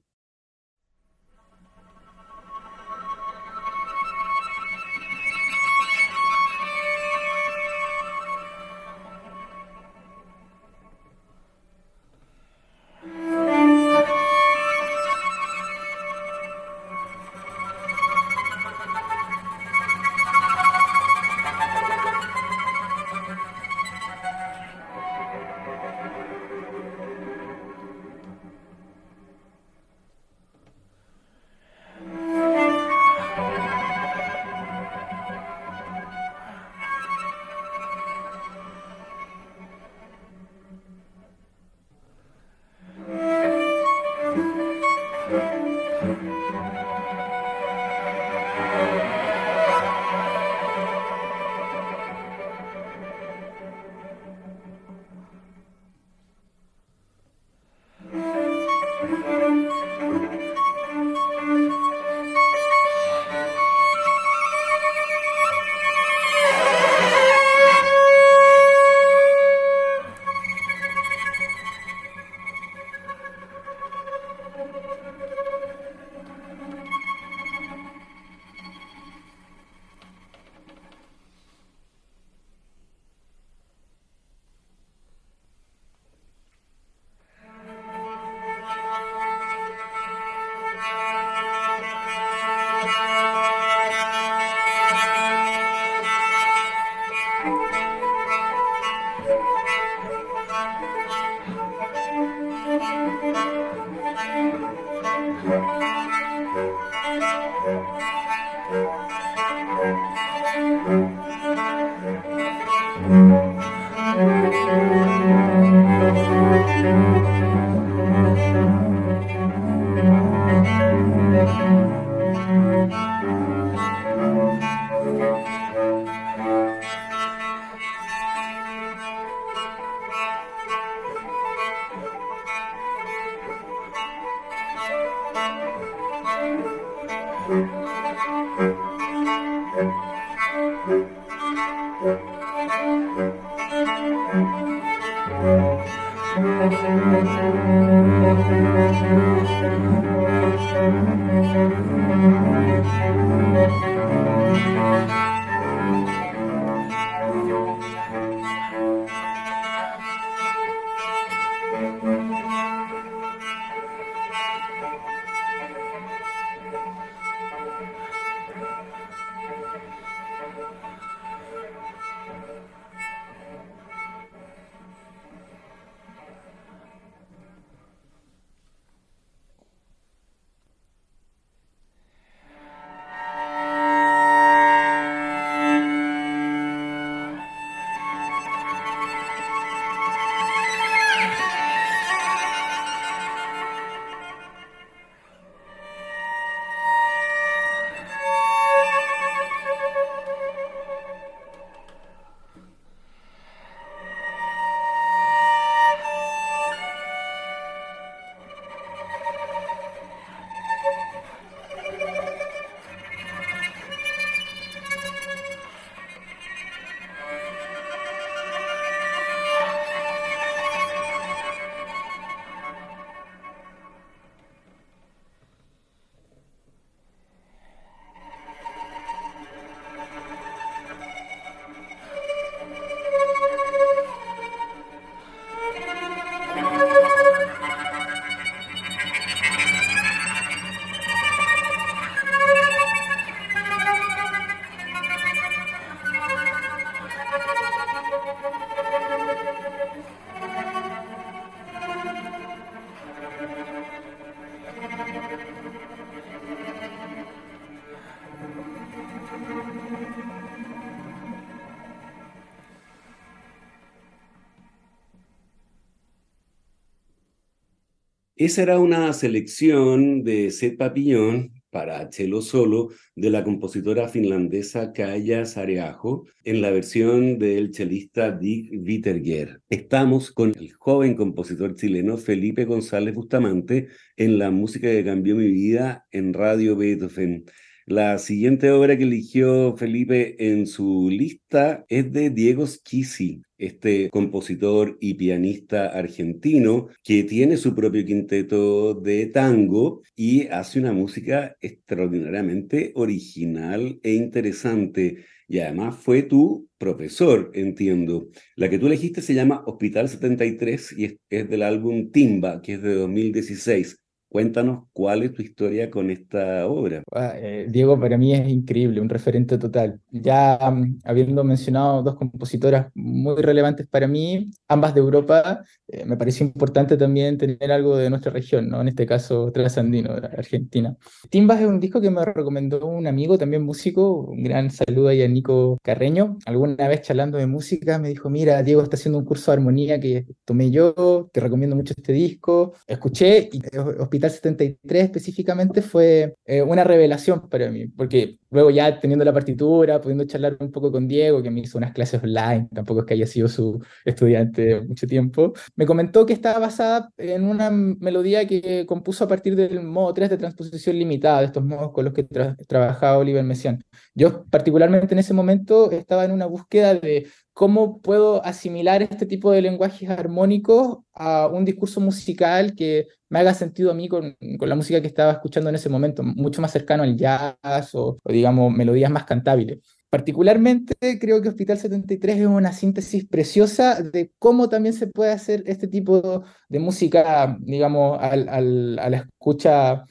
Esa 268.45 268.63
era 268.63 268.81
una 268.81 269.13
selección 269.13 270.25
de 270.25 270.51
Seth 270.51 270.77
Papillon 270.77 271.53
para 271.71 272.11
cello 272.11 272.43
solo 272.43 272.89
de 273.15 273.31
la 273.31 273.45
compositora 273.45 274.09
finlandesa 274.09 274.93
Kaya 274.93 275.47
Sareajo 275.47 276.27
en 276.43 276.61
la 276.61 276.73
versión 276.73 277.39
del 277.39 277.71
chelista 277.71 278.33
Dick 278.33 278.73
Witterger. 278.73 279.61
Estamos 279.71 280.33
con 280.33 280.53
el 280.59 280.73
joven 280.73 281.15
compositor 281.15 281.77
chileno 281.77 282.17
Felipe 282.17 282.65
González 282.65 283.15
Bustamante 283.15 283.87
en 284.17 284.41
la 284.41 284.51
música 284.51 284.89
que 284.89 285.05
cambió 285.05 285.37
mi 285.37 285.47
vida 285.47 286.09
en 286.11 286.35
Radio 286.35 286.75
Beethoven. 286.75 287.45
La 287.87 288.19
siguiente 288.19 288.71
obra 288.71 288.97
que 288.97 289.03
eligió 289.03 289.77
Felipe 289.77 290.37
en 290.39 290.69
su 290.69 291.11
lista 291.11 291.85
es 291.89 292.13
de 292.13 292.31
Diego 292.31 292.65
Schisi, 292.65 293.43
este 293.59 294.09
compositor 294.11 294.97
y 295.01 295.15
pianista 295.15 295.89
argentino 295.89 296.89
que 297.03 297.25
tiene 297.25 297.57
su 297.57 297.75
propio 297.75 298.05
quinteto 298.05 298.95
de 298.95 299.27
tango 299.27 300.03
y 300.15 300.47
hace 300.47 300.79
una 300.79 300.93
música 300.93 301.57
extraordinariamente 301.61 302.93
original 302.95 303.99
e 304.05 304.15
interesante. 304.15 305.25
Y 305.49 305.59
además 305.59 305.97
fue 305.97 306.23
tu 306.23 306.69
profesor, 306.79 307.51
entiendo. 307.53 308.31
La 308.55 308.71
que 308.71 308.79
tú 308.79 308.87
elegiste 308.87 309.23
se 309.23 309.35
llama 309.35 309.65
Hospital 309.67 310.09
73 310.09 310.95
y 310.97 311.05
es, 311.07 311.17
es 311.31 311.51
del 311.51 311.63
álbum 311.63 312.13
Timba, 312.13 312.63
que 312.63 312.75
es 312.75 312.83
de 312.83 312.95
2016. 312.95 314.02
Cuéntanos 314.33 314.85
cuál 314.95 315.25
es 315.25 315.35
tu 315.35 315.43
historia 315.43 315.91
con 315.91 316.11
esta 316.11 316.67
obra. 316.67 317.03
Ah, 317.13 317.35
eh, 317.37 317.67
Diego 317.69 318.01
para 318.01 318.17
mí 318.17 318.33
es 318.33 318.49
increíble, 318.49 318.99
un 319.03 319.11
referente 319.11 319.59
total. 319.59 320.01
Ya 320.11 320.59
um, 320.73 320.99
habiendo 321.05 321.45
mencionado 321.45 322.03
dos 322.03 322.15
compositoras 322.15 322.87
muy 322.95 323.43
relevantes 323.43 323.87
para 323.89 324.09
mí, 324.09 324.49
ambas 324.69 324.95
de 324.95 325.01
Europa, 325.01 325.63
eh, 325.87 326.07
me 326.07 326.17
pareció 326.17 326.47
importante 326.47 326.97
también 326.97 327.37
tener 327.37 327.71
algo 327.71 327.95
de 327.95 328.09
nuestra 328.09 328.33
región, 328.33 328.71
¿no? 328.71 328.81
en 328.81 328.89
este 328.89 329.05
caso 329.05 329.53
trasandino, 329.53 330.13
Argentina. 330.15 330.97
Timbas 331.29 331.61
es 331.61 331.67
un 331.67 331.79
disco 331.79 332.01
que 332.01 332.11
me 332.11 332.25
recomendó 332.25 332.87
un 332.87 333.07
amigo, 333.07 333.37
también 333.37 333.63
músico, 333.63 334.15
un 334.15 334.43
gran 334.43 334.71
saludo 334.71 335.09
ahí 335.09 335.21
a 335.21 335.29
Nico 335.29 335.79
Carreño. 335.83 336.39
Alguna 336.47 336.89
vez 336.89 337.03
charlando 337.03 337.37
de 337.37 337.47
música 337.47 337.99
me 337.99 338.09
dijo, 338.09 338.31
mira, 338.31 338.63
Diego 338.63 338.81
está 338.81 338.97
haciendo 338.97 339.19
un 339.19 339.27
curso 339.27 339.51
de 339.51 339.59
armonía 339.59 340.01
que 340.01 340.25
tomé 340.47 340.71
yo, 340.71 341.29
te 341.35 341.41
recomiendo 341.41 341.77
mucho 341.77 341.93
este 341.95 342.15
disco. 342.15 342.73
Escuché 342.87 343.51
y 343.53 343.61
Hospital 343.77 344.22
73 344.31 345.05
específicamente 345.05 345.83
fue 345.83 346.37
eh, 346.45 346.63
una 346.63 346.85
revelación 346.85 347.49
para 347.49 347.71
mí, 347.71 347.87
porque 347.87 348.39
luego 348.51 348.71
ya 348.71 348.99
teniendo 349.01 349.25
la 349.25 349.33
partitura, 349.33 350.01
pudiendo 350.01 350.25
charlar 350.25 350.57
un 350.61 350.71
poco 350.71 350.93
con 350.93 351.09
Diego, 351.09 351.43
que 351.43 351.51
me 351.51 351.61
hizo 351.61 351.79
unas 351.79 351.93
clases 351.93 352.23
online, 352.23 352.69
tampoco 352.75 353.01
es 353.01 353.07
que 353.07 353.15
haya 353.15 353.27
sido 353.27 353.49
su 353.49 353.83
estudiante 354.05 354.81
mucho 354.83 355.07
tiempo, 355.07 355.53
me 355.77 355.87
comentó 355.87 356.27
que 356.27 356.33
estaba 356.33 356.59
basada 356.59 357.11
en 357.17 357.45
una 357.45 357.71
melodía 357.71 358.47
que 358.47 358.85
compuso 358.87 359.25
a 359.25 359.29
partir 359.29 359.57
del 359.57 359.83
modo 359.83 360.13
3 360.15 360.31
de 360.31 360.39
transposición 360.39 360.99
limitada, 360.99 361.41
de 361.41 361.47
estos 361.47 361.65
modos 361.65 361.93
con 361.93 362.05
los 362.05 362.15
que 362.15 362.25
trabajaba 362.25 363.19
Oliver 363.19 363.45
Messiaen. 363.45 363.85
Yo 364.15 364.45
particularmente 364.45 365.15
en 365.15 365.19
ese 365.21 365.35
momento 365.35 365.91
estaba 365.91 366.25
en 366.25 366.33
una 366.33 366.47
búsqueda 366.47 366.95
de 366.95 367.27
cómo 367.53 368.01
puedo 368.01 368.45
asimilar 368.45 369.03
este 369.03 369.27
tipo 369.27 369.51
de 369.51 369.63
lenguajes 369.63 370.09
armónicos 370.09 370.99
a 371.15 371.47
un 371.49 371.65
discurso 371.65 372.01
musical 372.01 372.75
que 372.75 373.09
me 373.29 373.39
haga 373.39 373.55
sentido 373.55 373.91
a 373.91 373.95
mí 373.95 374.09
con, 374.09 374.37
con 374.59 374.69
la 374.69 374.75
música 374.75 375.01
que 375.01 375.07
estaba 375.07 375.33
escuchando 375.33 375.69
en 375.71 375.77
ese 375.77 375.89
momento, 375.89 376.23
mucho 376.23 376.61
más 376.63 376.73
cercano 376.73 377.03
al 377.03 377.17
jazz 377.17 377.95
o, 377.95 378.19
digamos 378.25 378.73
melodías 378.73 379.11
más 379.11 379.25
cantables. 379.25 379.79
Particularmente 380.11 380.95
creo 381.19 381.41
que 381.41 381.49
Hospital 381.49 381.79
73 381.79 382.41
es 382.41 382.47
una 382.47 382.73
síntesis 382.73 383.27
preciosa 383.27 384.03
de 384.03 384.31
cómo 384.39 384.69
también 384.69 384.95
se 384.95 385.07
puede 385.07 385.33
hacer 385.33 385.63
este 385.67 385.89
tipo 385.89 386.45
de 386.69 386.79
música, 386.79 387.57
digamos, 387.61 388.19
al, 388.21 388.49
al, 388.51 388.99
a 388.99 389.09
la 389.09 389.17
escucha 389.17 390.05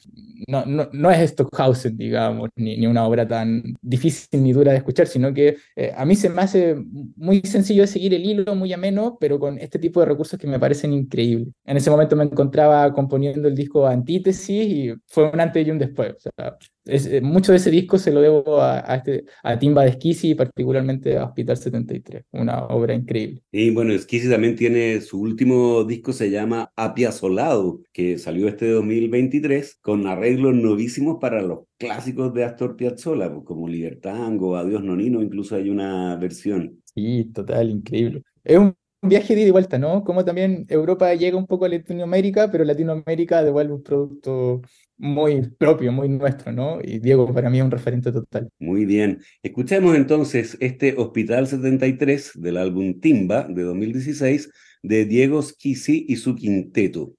no, 0.46 0.64
no, 0.66 0.88
no, 0.92 1.10
es 1.10 1.30
Stockhausen, 1.30 1.96
digamos, 1.96 2.50
ni, 2.56 2.76
ni, 2.76 2.86
una 2.86 3.06
obra 3.06 3.26
tan 3.26 3.62
difícil 3.80 4.42
ni 4.42 4.52
dura 4.52 4.72
de 4.72 4.78
escuchar, 4.78 5.06
sino 5.06 5.32
que 5.32 5.56
eh, 5.76 5.92
a 5.96 6.04
mí 6.04 6.14
se 6.16 6.28
me 6.28 6.42
hace 6.42 6.76
muy 7.16 7.40
sencillo 7.40 7.82
de 7.82 7.88
seguir 7.88 8.14
el 8.14 8.24
hilo, 8.24 8.54
muy 8.54 8.72
ameno, 8.72 9.16
pero 9.20 9.38
con 9.38 9.58
este 9.58 9.78
tipo 9.78 10.00
de 10.00 10.06
recursos 10.06 10.38
que 10.38 10.46
me 10.46 10.58
parecen 10.58 10.92
increíbles. 10.92 11.48
En 11.64 11.76
ese 11.76 11.90
momento 11.90 12.16
me 12.16 12.24
encontraba 12.24 12.92
componiendo 12.92 13.48
el 13.48 13.54
disco 13.54 13.86
Antítesis 13.86 14.66
y 14.66 14.94
fue 15.06 15.30
un 15.30 15.40
antes 15.40 15.66
y 15.66 15.70
un 15.70 15.78
después. 15.78 16.14
Eh, 16.84 17.20
mucho 17.20 17.52
de 17.52 17.58
ese 17.58 17.70
disco 17.70 17.96
se 17.96 18.10
lo 18.10 18.20
debo 18.20 18.60
a, 18.60 18.80
a, 18.80 18.96
este, 18.96 19.24
Timba 19.60 19.84
de 19.84 19.92
Schisi 19.92 20.30
y 20.30 20.34
particularmente 20.34 21.16
a 21.16 21.26
Hospital 21.26 21.56
73, 21.56 22.24
una 22.32 22.64
obra 22.66 22.92
increíble. 22.92 23.40
Y 23.52 23.70
bueno, 23.70 23.96
Schisi 23.96 24.28
también 24.28 24.56
tiene 24.56 25.00
su 25.00 25.20
último 25.20 25.84
disco, 25.84 26.12
se 26.12 26.30
llama 26.30 26.72
Apiazolado, 26.74 27.82
que 27.92 28.18
salió 28.18 28.48
este 28.48 28.68
2023 28.70 29.78
con 29.80 30.06
arreglos 30.08 30.31
novísimos 30.38 31.18
para 31.20 31.42
los 31.42 31.60
clásicos 31.78 32.32
de 32.34 32.44
Astor 32.44 32.76
Piazzolla, 32.76 33.32
pues, 33.32 33.44
como 33.44 33.68
Libertango, 33.68 34.56
Adiós 34.56 34.82
Nonino, 34.82 35.22
incluso 35.22 35.56
hay 35.56 35.70
una 35.70 36.16
versión. 36.16 36.82
Sí, 36.94 37.30
total, 37.32 37.70
increíble. 37.70 38.22
Es 38.44 38.58
un 38.58 38.74
viaje 39.02 39.34
de 39.34 39.42
ida 39.42 39.48
y 39.48 39.52
vuelta, 39.52 39.78
¿no? 39.78 40.04
Como 40.04 40.24
también 40.24 40.64
Europa 40.68 41.12
llega 41.14 41.36
un 41.36 41.46
poco 41.46 41.64
a 41.64 41.68
Latinoamérica, 41.68 42.50
pero 42.50 42.64
Latinoamérica 42.64 43.42
devuelve 43.42 43.74
un 43.74 43.82
producto 43.82 44.62
muy 44.96 45.42
propio, 45.58 45.90
muy 45.90 46.08
nuestro, 46.08 46.52
¿no? 46.52 46.78
Y 46.82 47.00
Diego 47.00 47.32
para 47.32 47.50
mí 47.50 47.58
es 47.58 47.64
un 47.64 47.70
referente 47.70 48.12
total. 48.12 48.48
Muy 48.60 48.84
bien. 48.84 49.20
Escuchemos 49.42 49.96
entonces 49.96 50.56
este 50.60 50.94
Hospital 50.96 51.48
73 51.48 52.32
del 52.34 52.56
álbum 52.56 53.00
Timba 53.00 53.48
de 53.48 53.62
2016 53.62 54.50
de 54.82 55.04
Diego 55.04 55.42
Schisi 55.42 56.06
y 56.08 56.16
su 56.16 56.36
quinteto. 56.36 57.14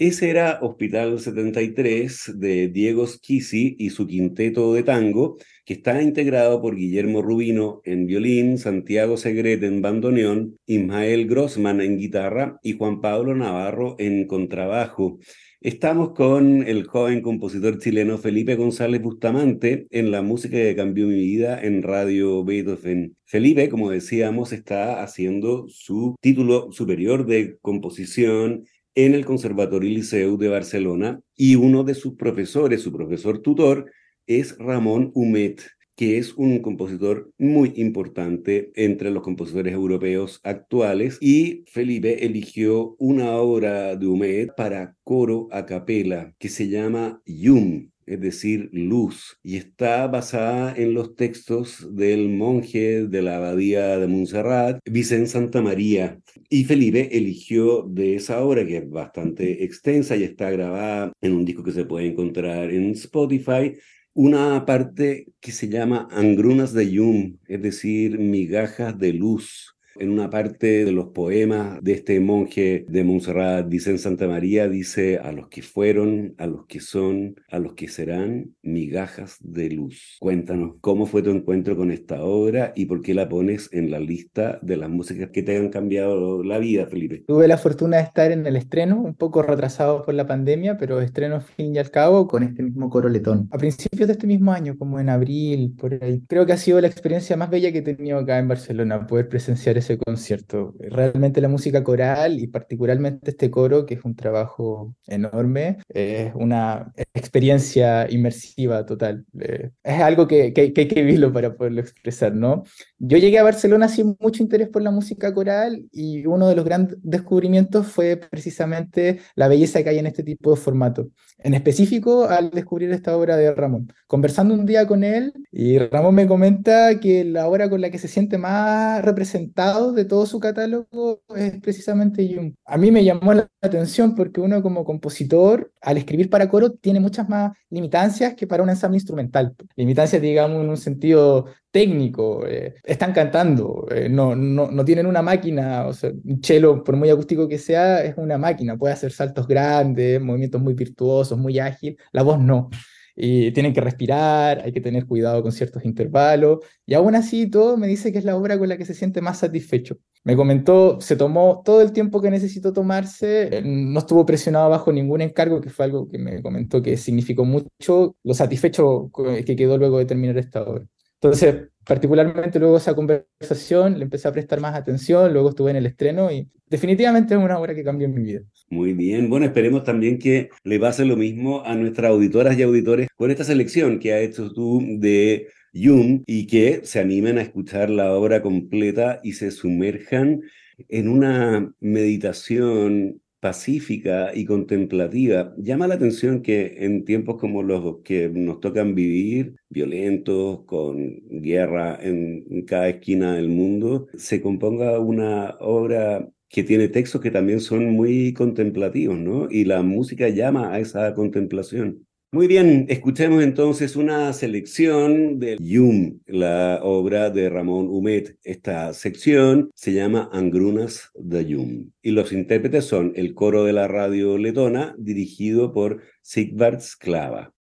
Ese 0.00 0.30
era 0.30 0.60
Hospital 0.62 1.20
73 1.20 2.32
de 2.36 2.68
Diego 2.68 3.06
Schisi 3.06 3.76
y 3.78 3.90
su 3.90 4.06
quinteto 4.06 4.72
de 4.72 4.82
tango, 4.82 5.36
que 5.66 5.74
está 5.74 6.00
integrado 6.00 6.62
por 6.62 6.74
Guillermo 6.74 7.20
Rubino 7.20 7.82
en 7.84 8.06
violín, 8.06 8.56
Santiago 8.56 9.18
Segret 9.18 9.62
en 9.62 9.82
bandoneón, 9.82 10.56
Ismael 10.64 11.28
Grossman 11.28 11.82
en 11.82 11.98
guitarra 11.98 12.58
y 12.62 12.78
Juan 12.78 13.02
Pablo 13.02 13.34
Navarro 13.34 13.96
en 13.98 14.26
contrabajo. 14.26 15.18
Estamos 15.60 16.12
con 16.14 16.62
el 16.66 16.86
joven 16.86 17.20
compositor 17.20 17.78
chileno 17.78 18.16
Felipe 18.16 18.54
González 18.54 19.02
Bustamante 19.02 19.86
en 19.90 20.10
la 20.10 20.22
música 20.22 20.56
que 20.56 20.74
cambió 20.74 21.08
mi 21.08 21.16
vida 21.16 21.60
en 21.60 21.82
Radio 21.82 22.42
Beethoven. 22.42 23.18
Felipe, 23.26 23.68
como 23.68 23.90
decíamos, 23.90 24.54
está 24.54 25.02
haciendo 25.02 25.66
su 25.68 26.16
título 26.22 26.72
superior 26.72 27.26
de 27.26 27.58
composición 27.60 28.64
en 28.94 29.14
el 29.14 29.24
Conservatorio 29.24 29.90
Liceu 29.90 30.36
de 30.36 30.48
Barcelona 30.48 31.20
y 31.36 31.54
uno 31.54 31.84
de 31.84 31.94
sus 31.94 32.14
profesores, 32.14 32.82
su 32.82 32.92
profesor 32.92 33.38
tutor, 33.38 33.90
es 34.26 34.56
Ramón 34.58 35.10
Humet 35.14 35.62
que 36.00 36.16
es 36.16 36.32
un 36.32 36.60
compositor 36.60 37.30
muy 37.36 37.74
importante 37.76 38.72
entre 38.74 39.10
los 39.10 39.22
compositores 39.22 39.74
europeos 39.74 40.40
actuales 40.44 41.18
y 41.20 41.62
Felipe 41.66 42.24
eligió 42.24 42.96
una 42.98 43.32
obra 43.32 43.96
de 43.96 44.06
Humet 44.06 44.54
para 44.56 44.96
coro 45.04 45.48
a 45.50 45.66
capela 45.66 46.32
que 46.38 46.48
se 46.48 46.70
llama 46.70 47.20
Yum, 47.26 47.90
es 48.10 48.20
decir, 48.20 48.68
luz, 48.72 49.38
y 49.42 49.56
está 49.56 50.06
basada 50.08 50.74
en 50.76 50.94
los 50.94 51.14
textos 51.14 51.94
del 51.94 52.28
monje 52.28 53.06
de 53.06 53.22
la 53.22 53.36
abadía 53.36 53.98
de 53.98 54.06
Montserrat, 54.08 54.80
Vicente 54.84 55.28
Santa 55.28 55.62
María. 55.62 56.18
Y 56.48 56.64
Felipe 56.64 57.16
eligió 57.16 57.82
de 57.82 58.16
esa 58.16 58.42
obra, 58.42 58.66
que 58.66 58.78
es 58.78 58.90
bastante 58.90 59.64
extensa 59.64 60.16
y 60.16 60.24
está 60.24 60.50
grabada 60.50 61.12
en 61.20 61.32
un 61.32 61.44
disco 61.44 61.62
que 61.62 61.72
se 61.72 61.84
puede 61.84 62.06
encontrar 62.06 62.70
en 62.70 62.90
Spotify, 62.90 63.74
una 64.12 64.66
parte 64.66 65.28
que 65.38 65.52
se 65.52 65.68
llama 65.68 66.08
Angrunas 66.10 66.72
de 66.72 66.90
Yum, 66.90 67.38
es 67.46 67.62
decir, 67.62 68.18
migajas 68.18 68.98
de 68.98 69.12
luz 69.12 69.76
en 69.96 70.10
una 70.10 70.30
parte 70.30 70.84
de 70.84 70.92
los 70.92 71.08
poemas 71.08 71.82
de 71.82 71.92
este 71.92 72.20
monje 72.20 72.84
de 72.88 73.04
Montserrat, 73.04 73.66
dice 73.66 73.90
en 73.90 73.98
Santa 73.98 74.26
María, 74.28 74.68
dice 74.68 75.18
a 75.18 75.32
los 75.32 75.48
que 75.48 75.62
fueron, 75.62 76.34
a 76.38 76.46
los 76.46 76.66
que 76.66 76.80
son, 76.80 77.36
a 77.50 77.58
los 77.58 77.74
que 77.74 77.88
serán, 77.88 78.54
migajas 78.62 79.36
de 79.40 79.70
luz. 79.70 80.16
Cuéntanos 80.20 80.76
cómo 80.80 81.06
fue 81.06 81.22
tu 81.22 81.30
encuentro 81.30 81.76
con 81.76 81.90
esta 81.90 82.22
obra 82.22 82.72
y 82.76 82.86
por 82.86 83.02
qué 83.02 83.14
la 83.14 83.28
pones 83.28 83.68
en 83.72 83.90
la 83.90 84.00
lista 84.00 84.58
de 84.62 84.76
las 84.76 84.88
músicas 84.88 85.30
que 85.30 85.42
te 85.42 85.56
han 85.56 85.70
cambiado 85.70 86.42
la 86.42 86.58
vida, 86.58 86.86
Felipe. 86.86 87.24
Tuve 87.26 87.48
la 87.48 87.58
fortuna 87.58 87.98
de 87.98 88.04
estar 88.04 88.32
en 88.32 88.46
el 88.46 88.56
estreno, 88.56 89.00
un 89.00 89.14
poco 89.14 89.42
retrasado 89.42 90.04
por 90.04 90.14
la 90.14 90.26
pandemia, 90.26 90.78
pero 90.78 91.00
estreno 91.00 91.40
fin 91.40 91.74
y 91.74 91.78
al 91.78 91.90
cabo 91.90 92.26
con 92.26 92.42
este 92.42 92.62
mismo 92.62 92.90
coro 92.90 93.08
letón. 93.08 93.48
A 93.50 93.58
principios 93.58 94.06
de 94.06 94.12
este 94.12 94.26
mismo 94.26 94.52
año, 94.52 94.76
como 94.78 95.00
en 95.00 95.08
abril, 95.08 95.74
por 95.78 96.02
ahí. 96.02 96.22
Creo 96.28 96.46
que 96.46 96.52
ha 96.52 96.56
sido 96.56 96.80
la 96.80 96.86
experiencia 96.86 97.36
más 97.36 97.50
bella 97.50 97.72
que 97.72 97.78
he 97.78 97.82
tenido 97.82 98.18
acá 98.18 98.38
en 98.38 98.48
Barcelona, 98.48 99.06
poder 99.06 99.28
presenciar 99.28 99.76
ese 99.78 99.89
concierto. 99.98 100.74
Realmente 100.78 101.40
la 101.40 101.48
música 101.48 101.82
coral 101.84 102.38
y 102.38 102.46
particularmente 102.46 103.30
este 103.30 103.50
coro, 103.50 103.86
que 103.86 103.94
es 103.94 104.04
un 104.04 104.16
trabajo 104.16 104.94
enorme, 105.06 105.78
es 105.88 106.32
una 106.34 106.92
experiencia 107.14 108.10
inmersiva 108.10 108.86
total. 108.86 109.24
Eh, 109.40 109.70
es 109.82 110.00
algo 110.00 110.26
que, 110.26 110.52
que, 110.52 110.72
que, 110.72 110.82
hay 110.82 110.88
que 110.88 111.02
vivirlo 111.02 111.32
para 111.32 111.54
poderlo 111.54 111.80
expresar, 111.80 112.34
¿no? 112.34 112.64
Yo 112.98 113.18
llegué 113.18 113.38
a 113.38 113.42
Barcelona 113.42 113.88
sin 113.88 114.16
mucho 114.20 114.42
interés 114.42 114.68
por 114.68 114.82
la 114.82 114.90
música 114.90 115.32
coral 115.34 115.86
y 115.92 116.26
uno 116.26 116.48
de 116.48 116.56
los 116.56 116.64
grandes 116.64 116.96
descubrimientos 117.02 117.86
fue 117.86 118.16
precisamente 118.16 119.20
la 119.34 119.48
belleza 119.48 119.82
que 119.82 119.90
hay 119.90 119.98
en 119.98 120.06
este 120.06 120.22
tipo 120.22 120.50
de 120.50 120.56
formato. 120.56 121.08
En 121.38 121.54
específico, 121.54 122.24
al 122.24 122.50
descubrir 122.50 122.90
esta 122.90 123.16
obra 123.16 123.36
de 123.36 123.54
Ramón. 123.54 123.92
Conversando 124.06 124.54
un 124.54 124.66
día 124.66 124.86
con 124.86 125.04
él, 125.04 125.32
y 125.50 125.78
Ramón 125.78 126.14
me 126.14 126.26
comenta 126.26 127.00
que 127.00 127.24
la 127.24 127.48
obra 127.48 127.70
con 127.70 127.80
la 127.80 127.90
que 127.90 127.98
se 127.98 128.08
siente 128.08 128.38
más 128.38 129.02
representado 129.04 129.69
de 129.92 130.04
todo 130.04 130.26
su 130.26 130.40
catálogo 130.40 131.22
es 131.34 131.60
precisamente 131.60 132.28
Jung. 132.32 132.54
A 132.64 132.76
mí 132.76 132.90
me 132.90 133.04
llamó 133.04 133.34
la 133.34 133.48
atención 133.60 134.14
porque 134.14 134.40
uno 134.40 134.62
como 134.62 134.84
compositor, 134.84 135.72
al 135.80 135.96
escribir 135.96 136.28
para 136.28 136.48
coro, 136.48 136.72
tiene 136.72 137.00
muchas 137.00 137.28
más 137.28 137.52
limitancias 137.70 138.34
que 138.34 138.46
para 138.46 138.62
un 138.62 138.70
ensamble 138.70 138.96
instrumental. 138.96 139.54
Limitancias, 139.76 140.20
digamos, 140.20 140.62
en 140.62 140.68
un 140.68 140.76
sentido 140.76 141.46
técnico, 141.70 142.46
eh, 142.46 142.74
están 142.82 143.12
cantando, 143.12 143.86
eh, 143.90 144.08
no, 144.08 144.34
no, 144.34 144.70
no, 144.70 144.84
tienen 144.84 145.06
una 145.06 145.22
máquina, 145.22 145.86
o 145.86 145.92
sea, 145.92 146.10
un 146.10 146.42
cello, 146.42 146.82
por 146.82 146.96
muy 146.96 147.10
acústico 147.10 147.46
que 147.46 147.58
sea, 147.58 148.02
es 148.02 148.16
una 148.16 148.38
máquina, 148.38 148.76
puede 148.76 148.94
hacer 148.94 149.12
saltos 149.12 149.46
grandes, 149.46 150.20
movimientos 150.20 150.60
muy 150.60 150.74
virtuosos, 150.74 151.38
muy 151.38 151.58
ágil, 151.60 151.96
la 152.12 152.22
voz 152.22 152.40
no. 152.40 152.70
Y 153.16 153.52
tienen 153.52 153.72
que 153.72 153.80
respirar, 153.80 154.62
hay 154.64 154.72
que 154.72 154.80
tener 154.80 155.06
cuidado 155.06 155.42
con 155.42 155.52
ciertos 155.52 155.84
intervalos, 155.84 156.60
y 156.86 156.94
aún 156.94 157.14
así 157.14 157.48
todo 157.50 157.76
me 157.76 157.86
dice 157.86 158.12
que 158.12 158.18
es 158.18 158.24
la 158.24 158.36
obra 158.36 158.58
con 158.58 158.68
la 158.68 158.76
que 158.76 158.84
se 158.84 158.94
siente 158.94 159.20
más 159.20 159.38
satisfecho. 159.38 159.96
Me 160.24 160.36
comentó, 160.36 161.00
se 161.00 161.16
tomó 161.16 161.62
todo 161.64 161.80
el 161.80 161.92
tiempo 161.92 162.20
que 162.20 162.30
necesitó 162.30 162.72
tomarse, 162.72 163.58
eh, 163.58 163.62
no 163.64 163.98
estuvo 163.98 164.26
presionado 164.26 164.68
bajo 164.70 164.92
ningún 164.92 165.22
encargo, 165.22 165.60
que 165.60 165.70
fue 165.70 165.86
algo 165.86 166.08
que 166.08 166.18
me 166.18 166.42
comentó 166.42 166.82
que 166.82 166.96
significó 166.96 167.44
mucho 167.44 168.16
lo 168.22 168.34
satisfecho 168.34 169.10
que 169.46 169.56
quedó 169.56 169.78
luego 169.78 169.98
de 169.98 170.04
terminar 170.06 170.36
esta 170.38 170.62
obra. 170.62 170.84
Entonces, 171.22 171.68
particularmente 171.84 172.58
luego 172.58 172.78
esa 172.78 172.94
conversación, 172.94 173.98
le 173.98 174.04
empecé 174.04 174.26
a 174.26 174.32
prestar 174.32 174.58
más 174.60 174.74
atención, 174.74 175.30
luego 175.32 175.50
estuve 175.50 175.70
en 175.70 175.76
el 175.76 175.86
estreno 175.86 176.32
y 176.32 176.48
definitivamente 176.66 177.34
es 177.34 177.40
una 177.40 177.58
obra 177.58 177.74
que 177.74 177.84
cambió 177.84 178.08
mi 178.08 178.22
vida. 178.22 178.40
Muy 178.70 178.94
bien, 178.94 179.28
bueno, 179.28 179.44
esperemos 179.44 179.84
también 179.84 180.18
que 180.18 180.48
le 180.64 180.80
pase 180.80 181.04
lo 181.04 181.16
mismo 181.16 181.62
a 181.64 181.74
nuestras 181.74 182.10
auditoras 182.10 182.56
y 182.56 182.62
auditores 182.62 183.08
con 183.16 183.30
esta 183.30 183.44
selección 183.44 183.98
que 183.98 184.14
ha 184.14 184.20
hecho 184.20 184.50
tú 184.50 184.82
de 184.98 185.48
Jung 185.74 186.22
y 186.26 186.46
que 186.46 186.80
se 186.84 187.00
animen 187.00 187.36
a 187.36 187.42
escuchar 187.42 187.90
la 187.90 188.14
obra 188.14 188.40
completa 188.40 189.20
y 189.22 189.34
se 189.34 189.50
sumerjan 189.50 190.40
en 190.88 191.08
una 191.08 191.74
meditación 191.80 193.20
pacífica 193.40 194.32
y 194.34 194.44
contemplativa. 194.44 195.54
Llama 195.56 195.88
la 195.88 195.94
atención 195.94 196.42
que 196.42 196.84
en 196.84 197.04
tiempos 197.04 197.38
como 197.38 197.62
los 197.62 197.98
que 198.04 198.28
nos 198.28 198.60
tocan 198.60 198.94
vivir, 198.94 199.56
violentos, 199.68 200.64
con 200.66 201.20
guerra 201.42 201.98
en, 202.00 202.64
cada 202.66 202.88
esquina 202.90 203.34
del 203.34 203.48
mundo, 203.48 204.06
se 204.16 204.40
componga 204.42 204.98
una 205.00 205.56
obra 205.60 206.28
que 206.48 206.64
tiene 206.64 206.88
textos 206.88 207.20
que 207.20 207.30
también 207.30 207.60
son 207.60 207.86
muy 207.92 208.34
contemplativos, 208.34 209.18
¿no? 209.18 209.48
Y 209.50 209.64
la 209.64 209.82
música 209.82 210.28
llama 210.28 210.72
a 210.72 210.80
esa 210.80 211.14
contemplación. 211.14 212.06
Muy 212.32 212.46
bien, 212.46 212.86
escuchemos 212.88 213.42
entonces 213.42 213.96
una 213.96 214.32
selección 214.32 215.40
de 215.40 215.56
Yum, 215.60 216.20
la 216.26 216.78
obra 216.80 217.28
de 217.28 217.50
Ramón 217.50 217.88
Humet. 217.88 218.38
Esta 218.44 218.94
sección 218.94 219.72
se 219.74 219.92
llama 219.92 220.30
Angrunas 220.32 221.10
de 221.16 221.44
Yum 221.44 221.90
y 222.02 222.12
los 222.12 222.32
intérpretes 222.32 222.84
son 222.84 223.12
el 223.16 223.34
coro 223.34 223.64
de 223.64 223.72
la 223.72 223.88
radio 223.88 224.38
letona 224.38 224.94
dirigido 224.96 225.72
por 225.72 226.02
Sigvard 226.22 226.80
Sklava. 226.80 227.52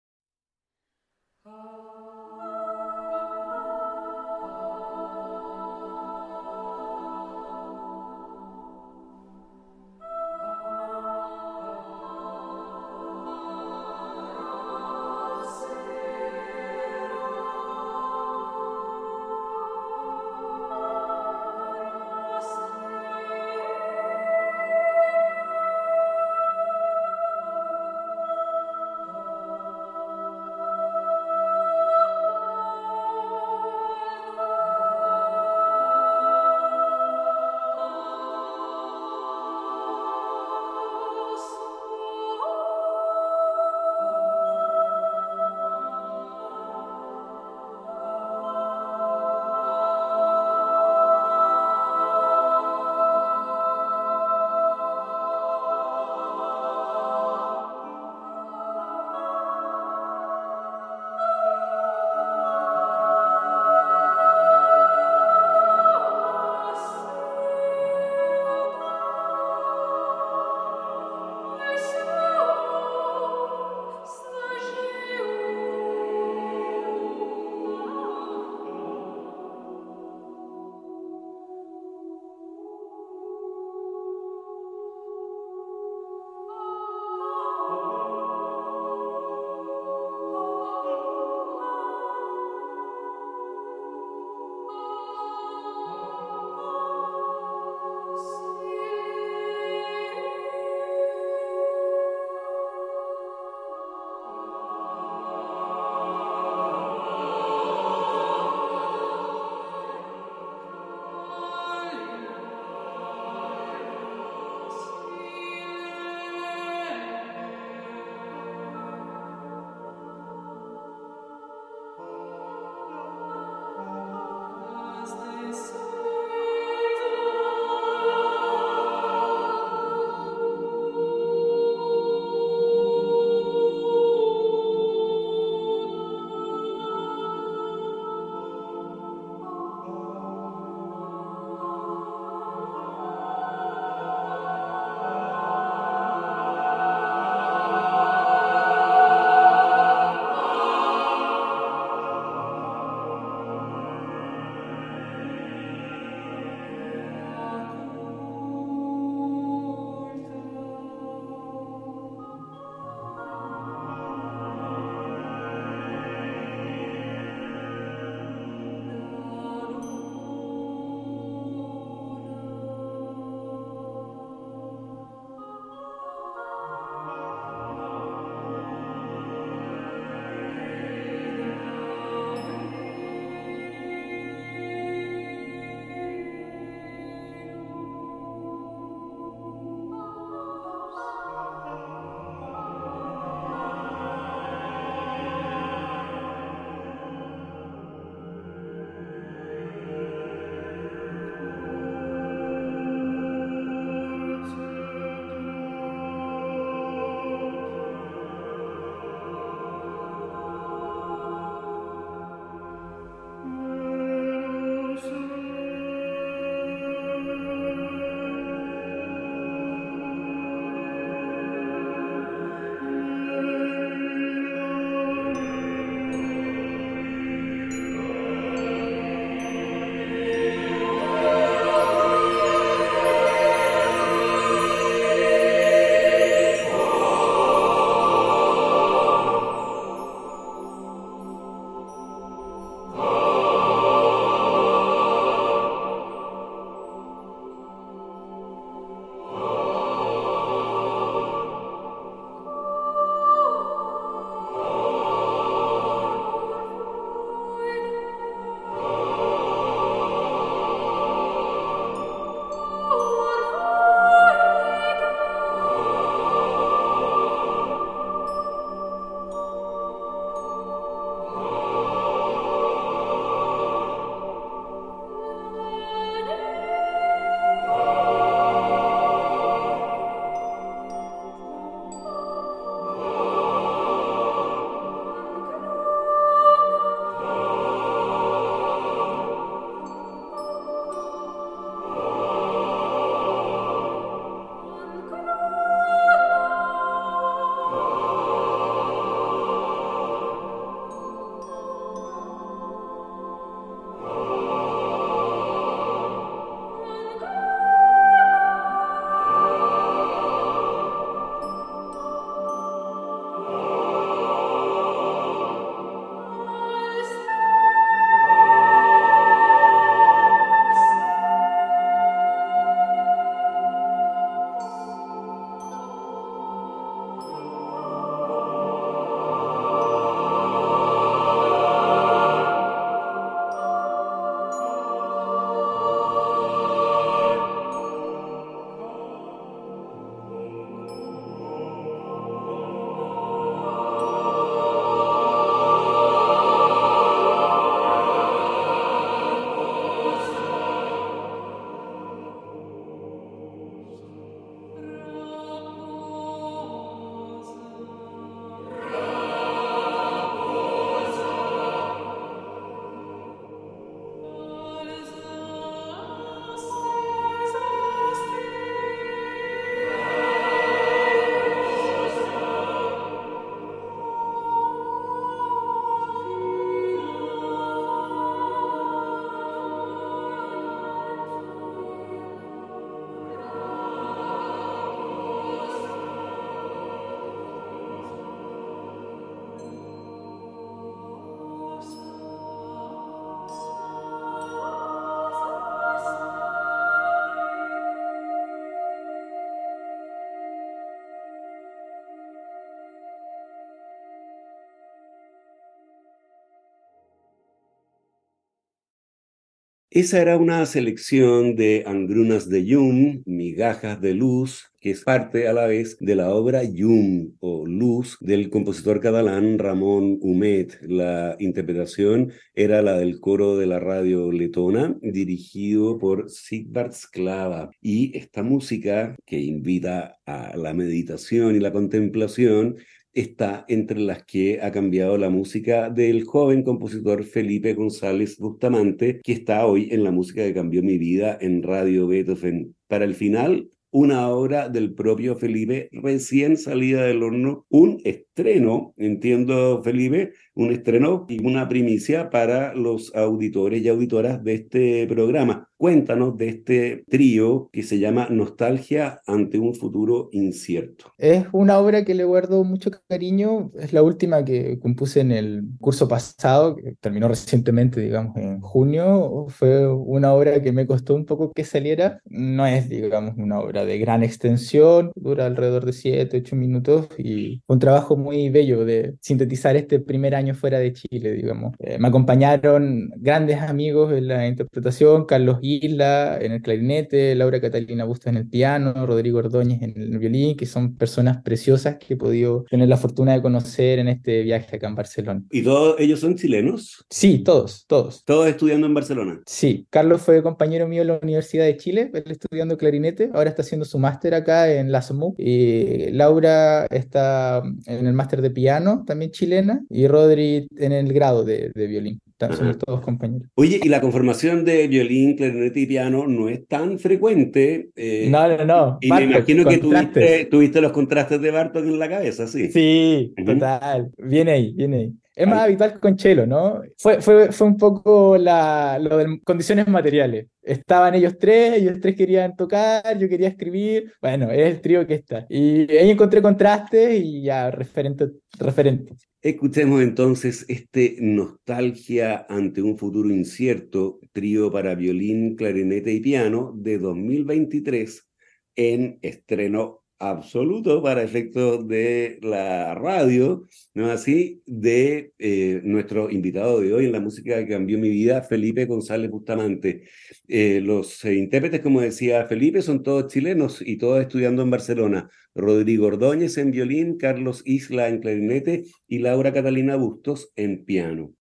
Esa 409.92 410.22
era 410.22 410.38
una 410.38 410.64
selección 410.68 411.56
de 411.56 411.84
Angrunas 411.88 412.48
de 412.48 412.64
Yum, 412.64 413.24
Migajas 413.26 414.00
de 414.00 414.14
Luz, 414.14 414.72
que 414.80 414.92
es 414.92 415.04
parte 415.04 415.48
a 415.48 415.54
la 415.54 415.66
vez 415.66 415.98
de 416.00 416.14
la 416.14 416.30
obra 416.30 416.64
Yum 416.64 417.34
o 417.40 417.66
Luz 417.66 418.16
del 418.22 418.52
compositor 418.52 419.00
catalán 419.00 419.58
Ramón 419.58 420.20
Humet. 420.22 420.80
La 420.84 421.36
interpretación 421.40 422.32
era 422.54 422.84
la 422.84 423.00
del 423.00 423.20
coro 423.20 423.58
de 423.58 423.66
la 423.66 423.80
radio 423.80 424.32
letona, 424.32 424.96
dirigido 425.02 425.98
por 425.98 426.30
Sigvard 426.30 426.94
Sklava. 426.94 427.72
Y 427.82 428.16
esta 428.16 428.44
música 428.44 429.16
que 429.26 429.40
invita 429.40 430.20
a 430.28 430.56
la 430.56 430.76
meditación 430.76 431.56
y 431.56 431.60
la 431.60 431.74
contemplación 431.74 432.76
está 433.14 433.66
entre 433.68 434.00
las 434.00 434.24
que 434.24 434.62
ha 434.62 434.72
cambiado 434.72 435.18
la 435.18 435.30
música 435.30 435.90
del 435.90 436.24
joven 436.24 436.64
compositor 436.64 437.24
Felipe 437.24 437.74
González 437.74 438.38
Bustamante, 438.38 439.22
que 439.24 439.34
está 439.34 439.66
hoy 439.66 439.90
en 439.92 440.04
la 440.04 440.12
música 440.12 440.44
que 440.44 440.54
cambió 440.54 440.84
mi 440.84 440.98
vida 440.98 441.38
en 441.42 441.64
Radio 441.64 442.08
Beethoven. 442.08 442.76
Para 442.88 443.06
el 443.06 443.16
final, 443.16 443.70
una 443.92 444.30
obra 444.30 444.70
del 444.70 444.94
propio 444.94 445.36
Felipe 445.36 445.90
recién 445.92 446.58
salida 446.58 447.04
del 447.06 447.24
horno, 447.24 447.66
un 447.70 448.00
estreno, 448.40 448.94
entiendo 448.96 449.82
Felipe, 449.84 450.32
un 450.56 450.72
estreno 450.72 451.26
y 451.28 451.46
una 451.46 451.68
primicia 451.68 452.30
para 452.30 452.74
los 452.74 453.14
auditores 453.16 453.82
y 453.82 453.90
auditoras 453.90 454.44
de 454.44 454.54
este 454.54 455.08
programa. 455.08 455.68
Cuéntanos 455.78 456.36
de 456.36 456.50
este 456.50 457.06
trío 457.08 457.70
que 457.72 457.84
se 457.84 458.00
llama 458.00 458.28
Nostalgia 458.30 459.22
ante 459.26 459.58
un 459.58 459.74
futuro 459.74 460.28
incierto. 460.34 461.14
Es 461.18 461.46
una 461.54 461.80
obra 461.80 462.04
que 462.04 462.14
le 462.14 462.26
guardo 462.26 462.66
mucho 462.66 462.92
cariño, 463.08 463.72
es 463.80 463.94
la 463.94 464.04
última 464.04 464.44
que 464.44 464.78
compuse 464.80 465.22
en 465.22 465.32
el 465.32 465.64
curso 465.80 466.10
pasado, 466.10 466.76
que 466.76 466.96
terminó 467.00 467.30
recientemente, 467.30 468.02
digamos, 468.02 468.36
en 468.36 468.60
junio. 468.60 469.46
Fue 469.48 469.88
una 469.88 470.34
obra 470.34 470.62
que 470.62 470.74
me 470.74 470.86
costó 470.86 471.16
un 471.16 471.26
poco 471.26 471.54
que 471.54 471.64
saliera, 471.64 472.20
no 472.26 472.68
es, 472.68 472.90
digamos, 472.90 473.36
una 473.38 473.62
obra 473.62 473.86
de 473.86 473.98
gran 474.00 474.22
extensión, 474.22 475.14
dura 475.16 475.46
alrededor 475.46 475.86
de 475.86 475.94
7, 475.94 476.38
8 476.40 476.56
minutos 476.58 477.08
y 477.18 477.62
un 477.68 477.80
trabajo 477.80 478.18
muy 478.18 478.29
bello 478.50 478.86
de 478.86 479.16
sintetizar 479.22 479.76
este 479.76 480.00
primer 480.00 480.36
año 480.36 480.54
fuera 480.54 480.80
de 480.80 480.94
Chile, 480.94 481.34
digamos. 481.34 481.76
Eh, 481.80 481.98
me 482.00 482.08
acompañaron 482.08 483.12
grandes 483.18 483.60
amigos 483.62 484.14
en 484.14 484.28
la 484.28 484.48
interpretación, 484.48 485.26
Carlos 485.26 485.60
Isla 485.62 486.38
en 486.40 486.52
el 486.54 486.62
clarinete, 486.62 487.36
Laura 487.36 487.60
Catalina 487.60 488.06
Bustos 488.06 488.28
en 488.28 488.38
el 488.38 488.48
piano, 488.48 489.06
Rodrigo 489.06 489.40
Ordóñez 489.40 489.82
en 489.82 489.94
el 489.96 490.18
violín, 490.20 490.56
que 490.56 490.66
son 490.66 490.96
personas 490.96 491.42
preciosas 491.42 491.98
que 491.98 492.14
he 492.14 492.18
podido 492.18 492.66
tener 492.70 492.88
la 492.88 492.98
fortuna 492.98 493.34
de 493.34 493.42
conocer 493.42 494.00
en 494.00 494.08
este 494.08 494.44
viaje 494.44 494.76
acá 494.76 494.88
en 494.88 494.96
Barcelona. 494.96 495.44
¿Y 495.52 495.64
todos 495.64 495.96
ellos 496.00 496.20
son 496.20 496.36
chilenos? 496.36 497.06
Sí, 497.10 497.40
todos, 497.40 497.86
todos. 497.88 498.24
¿Todos 498.26 498.48
estudiando 498.48 498.88
en 498.88 498.94
Barcelona? 498.94 499.42
Sí, 499.46 499.88
Carlos 499.90 500.22
fue 500.22 500.44
compañero 500.44 500.88
mío 500.88 501.02
en 501.02 501.08
la 501.08 501.20
Universidad 501.22 501.66
de 501.66 501.78
Chile, 501.78 502.12
él 502.14 502.24
estudiando 502.28 502.78
clarinete, 502.78 503.30
ahora 503.34 503.50
está 503.50 503.62
haciendo 503.62 503.86
su 503.86 504.00
máster 504.00 504.34
acá 504.34 504.72
en 504.72 504.92
la 504.92 505.02
SOMU, 505.02 505.36
y 505.38 506.12
Laura 506.12 506.86
está 506.88 507.62
en 507.86 508.08
el 508.08 508.14
máster 508.20 508.42
de 508.42 508.52
piano, 508.52 509.04
también 509.06 509.32
chilena, 509.32 509.82
y 509.90 510.08
Rodri 510.08 510.68
en 510.78 510.92
el 510.92 511.12
grado 511.14 511.44
de, 511.44 511.72
de 511.74 511.88
violín 511.88 512.20
somos 512.56 512.78
todos 512.78 513.02
compañeros. 513.02 513.50
Oye, 513.56 513.80
y 513.84 513.90
la 513.90 514.00
conformación 514.00 514.64
de 514.64 514.88
violín, 514.88 515.36
clarinete 515.36 515.82
y 515.82 515.86
piano 515.86 516.26
no 516.28 516.48
es 516.48 516.66
tan 516.68 516.98
frecuente. 516.98 517.90
Eh, 517.96 518.28
no, 518.30 518.48
no, 518.48 518.66
no. 518.66 518.98
Y 519.02 519.12
me 519.12 519.24
imagino 519.24 519.66
que 519.66 519.78
tuviste, 519.78 520.46
tuviste, 520.46 520.82
los 520.82 520.92
contrastes 520.92 521.42
de 521.42 521.52
Bartok 521.52 521.84
en 521.84 522.00
la 522.00 522.10
cabeza, 522.10 522.48
sí. 522.48 522.72
Sí, 522.72 523.34
total. 523.46 524.12
Viene 524.18 524.52
ahí, 524.52 524.74
viene 524.74 524.98
ahí. 524.98 525.14
Es 525.40 525.48
más 525.48 525.62
habitual 525.62 526.00
con 526.02 526.18
Chelo, 526.18 526.46
¿no? 526.46 526.82
Fue, 526.98 527.22
fue, 527.22 527.54
fue 527.54 527.68
un 527.68 527.78
poco 527.78 528.38
la, 528.38 529.00
lo 529.00 529.18
de 529.18 529.40
condiciones 529.46 529.88
materiales. 529.88 530.48
Estaban 530.62 531.16
ellos 531.16 531.38
tres, 531.40 531.78
ellos 531.78 531.98
tres 532.02 532.18
querían 532.18 532.58
tocar, 532.58 533.18
yo 533.18 533.30
quería 533.30 533.48
escribir. 533.48 534.12
Bueno, 534.22 534.52
es 534.52 534.68
el 534.68 534.82
trío 534.82 535.08
que 535.08 535.14
está. 535.14 535.46
Y 535.50 535.90
ahí 535.96 536.10
encontré 536.10 536.42
contrastes 536.42 537.22
y 537.24 537.44
ya, 537.44 537.72
referente. 537.72 538.32
referente. 538.60 539.14
Escuchemos 539.42 540.02
entonces 540.02 540.66
este 540.68 541.16
Nostalgia 541.22 542.46
ante 542.50 542.82
un 542.82 542.98
futuro 542.98 543.30
incierto, 543.30 544.20
trío 544.34 544.70
para 544.70 544.94
violín, 544.94 545.56
clarinete 545.56 546.12
y 546.12 546.20
piano 546.20 546.74
de 546.76 546.98
2023 546.98 548.28
en 548.76 549.20
estreno 549.22 550.04
absoluto 550.20 551.02
para 551.02 551.24
efectos 551.24 551.88
de 551.88 552.40
la 552.42 552.94
radio, 552.94 553.66
¿no 553.94 554.12
así? 554.12 554.62
De 554.66 555.34
eh, 555.40 555.82
nuestro 555.84 556.30
invitado 556.30 556.82
de 556.82 556.94
hoy 556.94 557.06
en 557.06 557.14
la 557.14 557.22
música 557.22 557.58
que 557.58 557.68
cambió 557.68 557.98
mi 557.98 558.10
vida, 558.10 558.42
Felipe 558.44 558.86
González 558.86 559.32
Bustamante. 559.32 560.04
Eh, 560.48 560.82
los 560.82 561.24
eh, 561.26 561.36
intérpretes, 561.36 561.80
como 561.82 562.02
decía 562.02 562.46
Felipe, 562.48 562.82
son 562.82 563.02
todos 563.04 563.32
chilenos 563.32 563.82
y 563.82 563.98
todos 563.98 564.22
estudiando 564.22 564.62
en 564.62 564.72
Barcelona. 564.72 565.30
Rodrigo 565.56 566.08
Ordóñez 566.08 566.58
en 566.58 566.72
violín, 566.72 567.18
Carlos 567.18 567.64
Isla 567.66 568.10
en 568.10 568.20
clarinete 568.20 568.84
y 569.08 569.20
Laura 569.20 569.54
Catalina 569.54 569.96
Bustos 569.96 570.52
en 570.56 570.86
piano. 570.86 571.34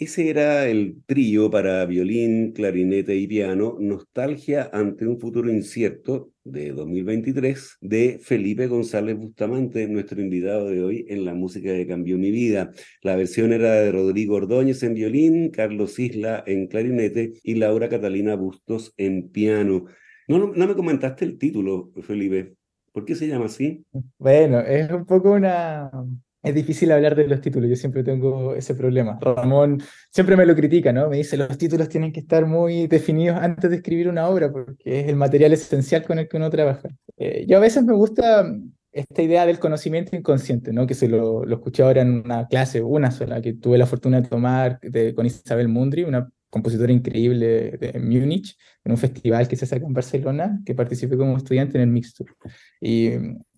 Ese 0.00 0.30
era 0.30 0.68
el 0.68 1.02
trío 1.06 1.50
para 1.50 1.84
violín, 1.84 2.52
clarinete 2.52 3.16
y 3.16 3.26
piano, 3.26 3.76
Nostalgia 3.80 4.70
ante 4.72 5.04
un 5.04 5.18
futuro 5.18 5.50
incierto 5.50 6.30
de 6.44 6.70
2023 6.70 7.78
de 7.80 8.20
Felipe 8.22 8.68
González 8.68 9.16
Bustamante, 9.16 9.88
nuestro 9.88 10.20
invitado 10.20 10.70
de 10.70 10.84
hoy 10.84 11.04
en 11.08 11.24
la 11.24 11.34
música 11.34 11.70
que 11.70 11.88
cambió 11.88 12.16
mi 12.16 12.30
vida. 12.30 12.70
La 13.02 13.16
versión 13.16 13.52
era 13.52 13.72
de 13.72 13.90
Rodrigo 13.90 14.36
Ordóñez 14.36 14.84
en 14.84 14.94
violín, 14.94 15.50
Carlos 15.50 15.98
Isla 15.98 16.44
en 16.46 16.68
clarinete 16.68 17.32
y 17.42 17.56
Laura 17.56 17.88
Catalina 17.88 18.36
Bustos 18.36 18.94
en 18.98 19.30
piano. 19.30 19.86
No, 20.28 20.38
no, 20.38 20.52
no 20.54 20.66
me 20.68 20.76
comentaste 20.76 21.24
el 21.24 21.38
título, 21.38 21.90
Felipe. 22.02 22.54
¿Por 22.92 23.04
qué 23.04 23.16
se 23.16 23.26
llama 23.26 23.46
así? 23.46 23.84
Bueno, 24.16 24.60
es 24.60 24.88
un 24.92 25.04
poco 25.04 25.32
una, 25.32 25.90
es 26.42 26.54
difícil 26.54 26.92
hablar 26.92 27.16
de 27.16 27.26
los 27.26 27.40
títulos, 27.40 27.68
yo 27.68 27.76
siempre 27.76 28.04
tengo 28.04 28.54
ese 28.54 28.74
problema. 28.74 29.18
Ramón 29.20 29.82
siempre 30.10 30.36
me 30.36 30.46
lo 30.46 30.54
critica, 30.54 30.92
¿no? 30.92 31.08
Me 31.08 31.16
dice, 31.16 31.36
los 31.36 31.58
títulos 31.58 31.88
tienen 31.88 32.12
que 32.12 32.20
estar 32.20 32.46
muy 32.46 32.86
definidos 32.86 33.38
antes 33.38 33.70
de 33.70 33.76
escribir 33.76 34.08
una 34.08 34.28
obra, 34.28 34.50
porque 34.52 35.00
es 35.00 35.08
el 35.08 35.16
material 35.16 35.52
esencial 35.52 36.04
con 36.04 36.18
el 36.18 36.28
que 36.28 36.36
uno 36.36 36.48
trabaja. 36.50 36.88
Eh, 37.16 37.44
yo 37.48 37.56
a 37.56 37.60
veces 37.60 37.84
me 37.84 37.94
gusta 37.94 38.46
esta 38.92 39.22
idea 39.22 39.46
del 39.46 39.58
conocimiento 39.58 40.16
inconsciente, 40.16 40.72
¿no? 40.72 40.86
Que 40.86 40.94
se 40.94 41.08
lo, 41.08 41.44
lo, 41.44 41.56
escuché 41.56 41.82
ahora 41.82 42.02
en 42.02 42.22
una 42.24 42.46
clase, 42.46 42.82
una 42.82 43.10
sola, 43.10 43.40
que 43.40 43.54
tuve 43.54 43.76
la 43.76 43.86
fortuna 43.86 44.20
de 44.20 44.28
tomar 44.28 44.78
de, 44.80 45.14
con 45.14 45.26
Isabel 45.26 45.68
Mundry, 45.68 46.04
una 46.04 46.28
compositora 46.50 46.92
increíble 46.92 47.72
de 47.72 47.98
Múnich, 47.98 48.56
en 48.84 48.92
un 48.92 48.98
festival 48.98 49.48
que 49.48 49.56
se 49.56 49.66
saca 49.66 49.84
en 49.84 49.92
Barcelona, 49.92 50.60
que 50.64 50.74
participé 50.74 51.16
como 51.16 51.36
estudiante 51.36 51.76
en 51.76 51.82
el 51.82 51.88
Mixture. 51.88 52.32
Y 52.80 53.10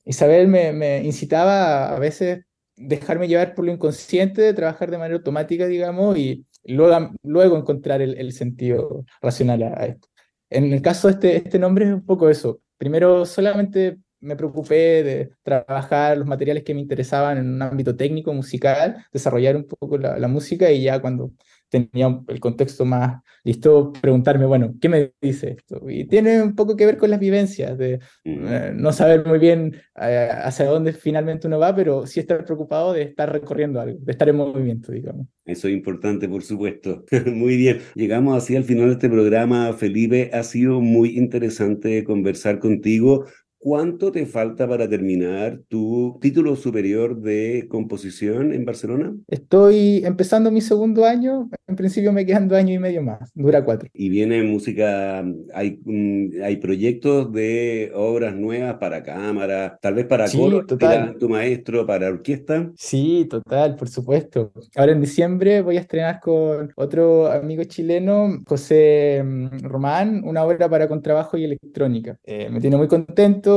Isabel 0.04 0.48
me, 0.48 0.72
me 0.72 1.04
incitaba 1.04 1.94
a 1.94 1.98
veces 1.98 2.44
dejarme 2.80 3.28
llevar 3.28 3.54
por 3.54 3.64
lo 3.64 3.72
inconsciente, 3.72 4.54
trabajar 4.54 4.90
de 4.90 4.98
manera 4.98 5.16
automática, 5.16 5.66
digamos, 5.66 6.16
y 6.18 6.46
luego, 6.64 7.10
luego 7.22 7.56
encontrar 7.56 8.00
el, 8.02 8.32
sentido 8.32 9.04
racional 9.20 9.62
a, 9.62 9.86
esto. 9.86 10.08
En 10.48 10.72
el 10.72 10.82
caso 10.82 11.08
de 11.08 11.14
este, 11.14 11.36
este 11.36 11.58
nombre 11.58 11.86
es 11.86 11.92
un 11.92 12.04
poco 12.04 12.28
eso. 12.28 12.60
Primero 12.76 13.26
solamente 13.26 13.98
me 14.20 14.36
preocupé 14.36 15.02
de 15.02 15.32
trabajar 15.42 16.16
los 16.18 16.26
materiales 16.26 16.64
que 16.64 16.74
me 16.74 16.80
interesaban 16.80 17.38
en 17.38 17.48
un 17.48 17.62
ámbito 17.62 17.96
técnico, 17.96 18.32
musical, 18.32 19.06
desarrollar 19.12 19.56
un 19.56 19.66
poco 19.66 19.98
la 19.98 20.28
música 20.28 20.70
y 20.70 20.82
ya 20.82 21.00
cuando 21.00 21.32
tenía 21.70 22.20
el 22.28 22.40
contexto 22.40 22.84
más 22.84 23.22
listo, 23.44 23.92
preguntarme, 24.00 24.46
bueno, 24.46 24.74
¿qué 24.80 24.88
me 24.88 25.12
dice 25.20 25.56
esto? 25.58 25.88
Y 25.88 26.04
tiene 26.06 26.42
un 26.42 26.54
poco 26.54 26.76
que 26.76 26.86
ver 26.86 26.98
con 26.98 27.10
las 27.10 27.20
vivencias, 27.20 27.76
de 27.78 28.00
eh, 28.24 28.72
no 28.74 28.92
saber 28.92 29.26
muy 29.26 29.38
bien 29.38 29.76
eh, 30.00 30.28
hacia 30.30 30.66
dónde 30.66 30.92
finalmente 30.92 31.46
uno 31.46 31.58
va, 31.58 31.74
pero 31.74 32.06
sí 32.06 32.20
estar 32.20 32.44
preocupado 32.44 32.92
de 32.92 33.02
estar 33.02 33.32
recorriendo 33.32 33.80
algo, 33.80 33.98
de 34.00 34.12
estar 34.12 34.28
en 34.28 34.36
movimiento, 34.36 34.92
digamos. 34.92 35.26
Eso 35.44 35.68
es 35.68 35.74
importante, 35.74 36.28
por 36.28 36.42
supuesto. 36.42 37.04
muy 37.26 37.56
bien, 37.56 37.78
llegamos 37.94 38.36
así 38.36 38.56
al 38.56 38.64
final 38.64 38.86
de 38.86 38.92
este 38.92 39.08
programa, 39.08 39.72
Felipe. 39.72 40.30
Ha 40.32 40.42
sido 40.42 40.80
muy 40.80 41.16
interesante 41.18 42.04
conversar 42.04 42.58
contigo. 42.58 43.26
¿Cuánto 43.62 44.10
te 44.10 44.24
falta 44.24 44.66
para 44.66 44.88
terminar 44.88 45.60
tu 45.68 46.18
título 46.22 46.56
superior 46.56 47.20
de 47.20 47.66
composición 47.68 48.54
en 48.54 48.64
Barcelona? 48.64 49.14
Estoy 49.28 50.02
empezando 50.02 50.50
mi 50.50 50.62
segundo 50.62 51.04
año, 51.04 51.50
en 51.66 51.76
principio 51.76 52.10
me 52.10 52.24
quedan 52.24 52.48
dos 52.48 52.56
años 52.56 52.76
y 52.76 52.78
medio 52.78 53.02
más, 53.02 53.30
dura 53.34 53.62
cuatro. 53.62 53.86
Y 53.92 54.08
viene 54.08 54.42
música, 54.44 55.22
hay, 55.52 55.78
mm, 55.84 56.42
hay 56.42 56.56
proyectos 56.56 57.30
de 57.34 57.92
obras 57.94 58.34
nuevas 58.34 58.76
para 58.76 59.02
cámara, 59.02 59.78
tal 59.82 59.92
vez 59.92 60.06
para 60.06 60.26
Sí, 60.26 60.38
coro, 60.38 60.64
total. 60.64 61.18
tu 61.18 61.28
maestro, 61.28 61.84
para 61.84 62.08
orquesta. 62.08 62.72
Sí, 62.76 63.26
total, 63.28 63.76
por 63.76 63.90
supuesto. 63.90 64.52
Ahora 64.74 64.92
en 64.92 65.02
diciembre 65.02 65.60
voy 65.60 65.76
a 65.76 65.80
estrenar 65.80 66.18
con 66.20 66.72
otro 66.76 67.30
amigo 67.30 67.62
chileno, 67.64 68.40
José 68.46 69.22
mm, 69.22 69.64
Román, 69.64 70.22
una 70.24 70.44
obra 70.44 70.66
para 70.70 70.88
contrabajo 70.88 71.36
y 71.36 71.44
electrónica. 71.44 72.16
Eh, 72.24 72.48
me 72.50 72.58
tiene 72.62 72.78
muy 72.78 72.88
contento, 72.88 73.49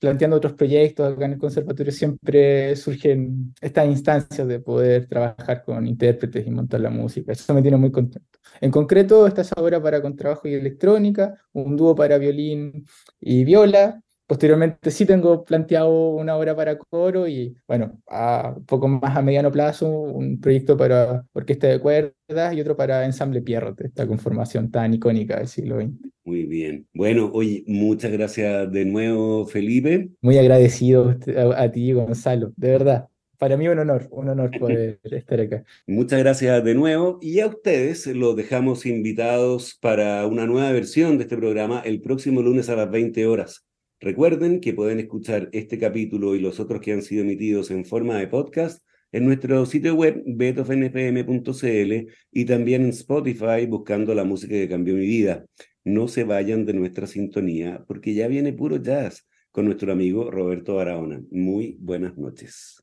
planteando 0.00 0.36
otros 0.36 0.54
proyectos. 0.54 1.12
Acá 1.12 1.26
en 1.26 1.32
el 1.32 1.38
conservatorio 1.38 1.92
siempre 1.92 2.74
surgen 2.74 3.54
estas 3.60 3.86
instancias 3.86 4.48
de 4.48 4.58
poder 4.58 5.06
trabajar 5.06 5.62
con 5.62 5.86
intérpretes 5.86 6.46
y 6.46 6.50
montar 6.50 6.80
la 6.80 6.90
música. 6.90 7.32
Eso 7.32 7.54
me 7.54 7.62
tiene 7.62 7.76
muy 7.76 7.92
contento. 7.92 8.28
En 8.60 8.70
concreto, 8.70 9.26
esta 9.26 9.42
es 9.42 9.50
ahora 9.56 9.80
para 9.82 10.02
contrabajo 10.02 10.48
y 10.48 10.54
electrónica, 10.54 11.34
un 11.52 11.76
dúo 11.76 11.94
para 11.94 12.18
violín 12.18 12.86
y 13.20 13.44
viola. 13.44 14.02
Posteriormente 14.26 14.90
sí 14.92 15.06
tengo 15.06 15.44
planteado 15.44 16.10
una 16.10 16.36
obra 16.36 16.54
para 16.54 16.78
coro 16.78 17.26
y, 17.26 17.56
bueno, 17.66 18.00
a 18.08 18.54
poco 18.66 18.86
más 18.88 19.16
a 19.16 19.22
mediano 19.22 19.50
plazo, 19.50 19.88
un 19.90 20.40
proyecto 20.40 20.76
para 20.76 21.24
orquesta 21.32 21.66
de 21.66 21.80
cuerdas 21.80 22.54
y 22.54 22.60
otro 22.60 22.76
para 22.76 23.04
ensamble 23.04 23.42
Pierrot, 23.42 23.80
esta 23.80 24.06
conformación 24.06 24.70
tan 24.70 24.94
icónica 24.94 25.36
del 25.36 25.48
siglo 25.48 25.80
XX. 25.80 26.09
Muy 26.30 26.44
bien. 26.44 26.86
Bueno, 26.94 27.28
oye, 27.34 27.64
muchas 27.66 28.12
gracias 28.12 28.70
de 28.70 28.84
nuevo, 28.84 29.46
Felipe. 29.46 30.10
Muy 30.20 30.38
agradecido 30.38 31.16
a, 31.36 31.64
a 31.64 31.72
ti, 31.72 31.92
Gonzalo, 31.92 32.52
de 32.56 32.70
verdad. 32.70 33.08
Para 33.36 33.56
mí 33.56 33.66
un 33.66 33.80
honor, 33.80 34.06
un 34.12 34.28
honor 34.28 34.52
poder 34.56 35.00
estar 35.10 35.40
acá. 35.40 35.64
Muchas 35.88 36.20
gracias 36.20 36.62
de 36.62 36.76
nuevo 36.76 37.18
y 37.20 37.40
a 37.40 37.48
ustedes 37.48 38.06
los 38.06 38.36
dejamos 38.36 38.86
invitados 38.86 39.76
para 39.80 40.24
una 40.28 40.46
nueva 40.46 40.70
versión 40.70 41.18
de 41.18 41.24
este 41.24 41.36
programa 41.36 41.80
el 41.84 42.00
próximo 42.00 42.42
lunes 42.42 42.68
a 42.68 42.76
las 42.76 42.88
20 42.88 43.26
horas. 43.26 43.66
Recuerden 43.98 44.60
que 44.60 44.72
pueden 44.72 45.00
escuchar 45.00 45.48
este 45.50 45.80
capítulo 45.80 46.36
y 46.36 46.38
los 46.38 46.60
otros 46.60 46.80
que 46.80 46.92
han 46.92 47.02
sido 47.02 47.24
emitidos 47.24 47.72
en 47.72 47.84
forma 47.84 48.18
de 48.18 48.28
podcast 48.28 48.84
en 49.10 49.26
nuestro 49.26 49.66
sitio 49.66 49.96
web 49.96 50.22
betofnpm.cl 50.24 51.92
y 52.30 52.44
también 52.44 52.82
en 52.82 52.90
Spotify 52.90 53.66
buscando 53.68 54.14
la 54.14 54.22
música 54.22 54.54
que 54.54 54.68
cambió 54.68 54.94
mi 54.94 55.06
vida. 55.06 55.44
No 55.84 56.08
se 56.08 56.24
vayan 56.24 56.66
de 56.66 56.74
nuestra 56.74 57.06
sintonía 57.06 57.84
porque 57.86 58.14
ya 58.14 58.28
viene 58.28 58.52
puro 58.52 58.76
jazz 58.76 59.26
con 59.50 59.64
nuestro 59.64 59.92
amigo 59.92 60.30
Roberto 60.30 60.76
Barahona. 60.76 61.22
Muy 61.30 61.76
buenas 61.80 62.16
noches. 62.18 62.82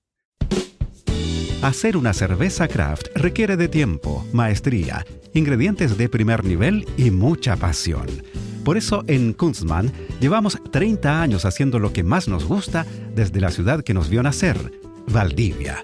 Hacer 1.62 1.98
una 1.98 2.14
cerveza 2.14 2.68
craft 2.68 3.08
requiere 3.16 3.58
de 3.58 3.68
tiempo, 3.68 4.26
maestría, 4.32 5.06
ingredientes 5.34 5.98
de 5.98 6.08
primer 6.08 6.44
nivel 6.44 6.86
y 6.98 7.10
mucha 7.10 7.56
pasión. 7.56 8.06
Por 8.64 8.78
eso 8.78 9.04
en 9.08 9.34
Kunstmann 9.34 9.92
llevamos 10.20 10.60
30 10.72 11.22
años 11.22 11.46
haciendo 11.46 11.80
lo 11.80 11.94
que 11.94 12.04
más 12.04 12.28
nos 12.28 12.46
gusta 12.46 12.86
desde 13.16 13.42
la 13.42 13.50
ciudad 13.50 13.84
que 13.84 13.94
nos 13.94 14.10
vio 14.10 14.22
nacer, 14.22 14.58
Valdivia. 15.12 15.84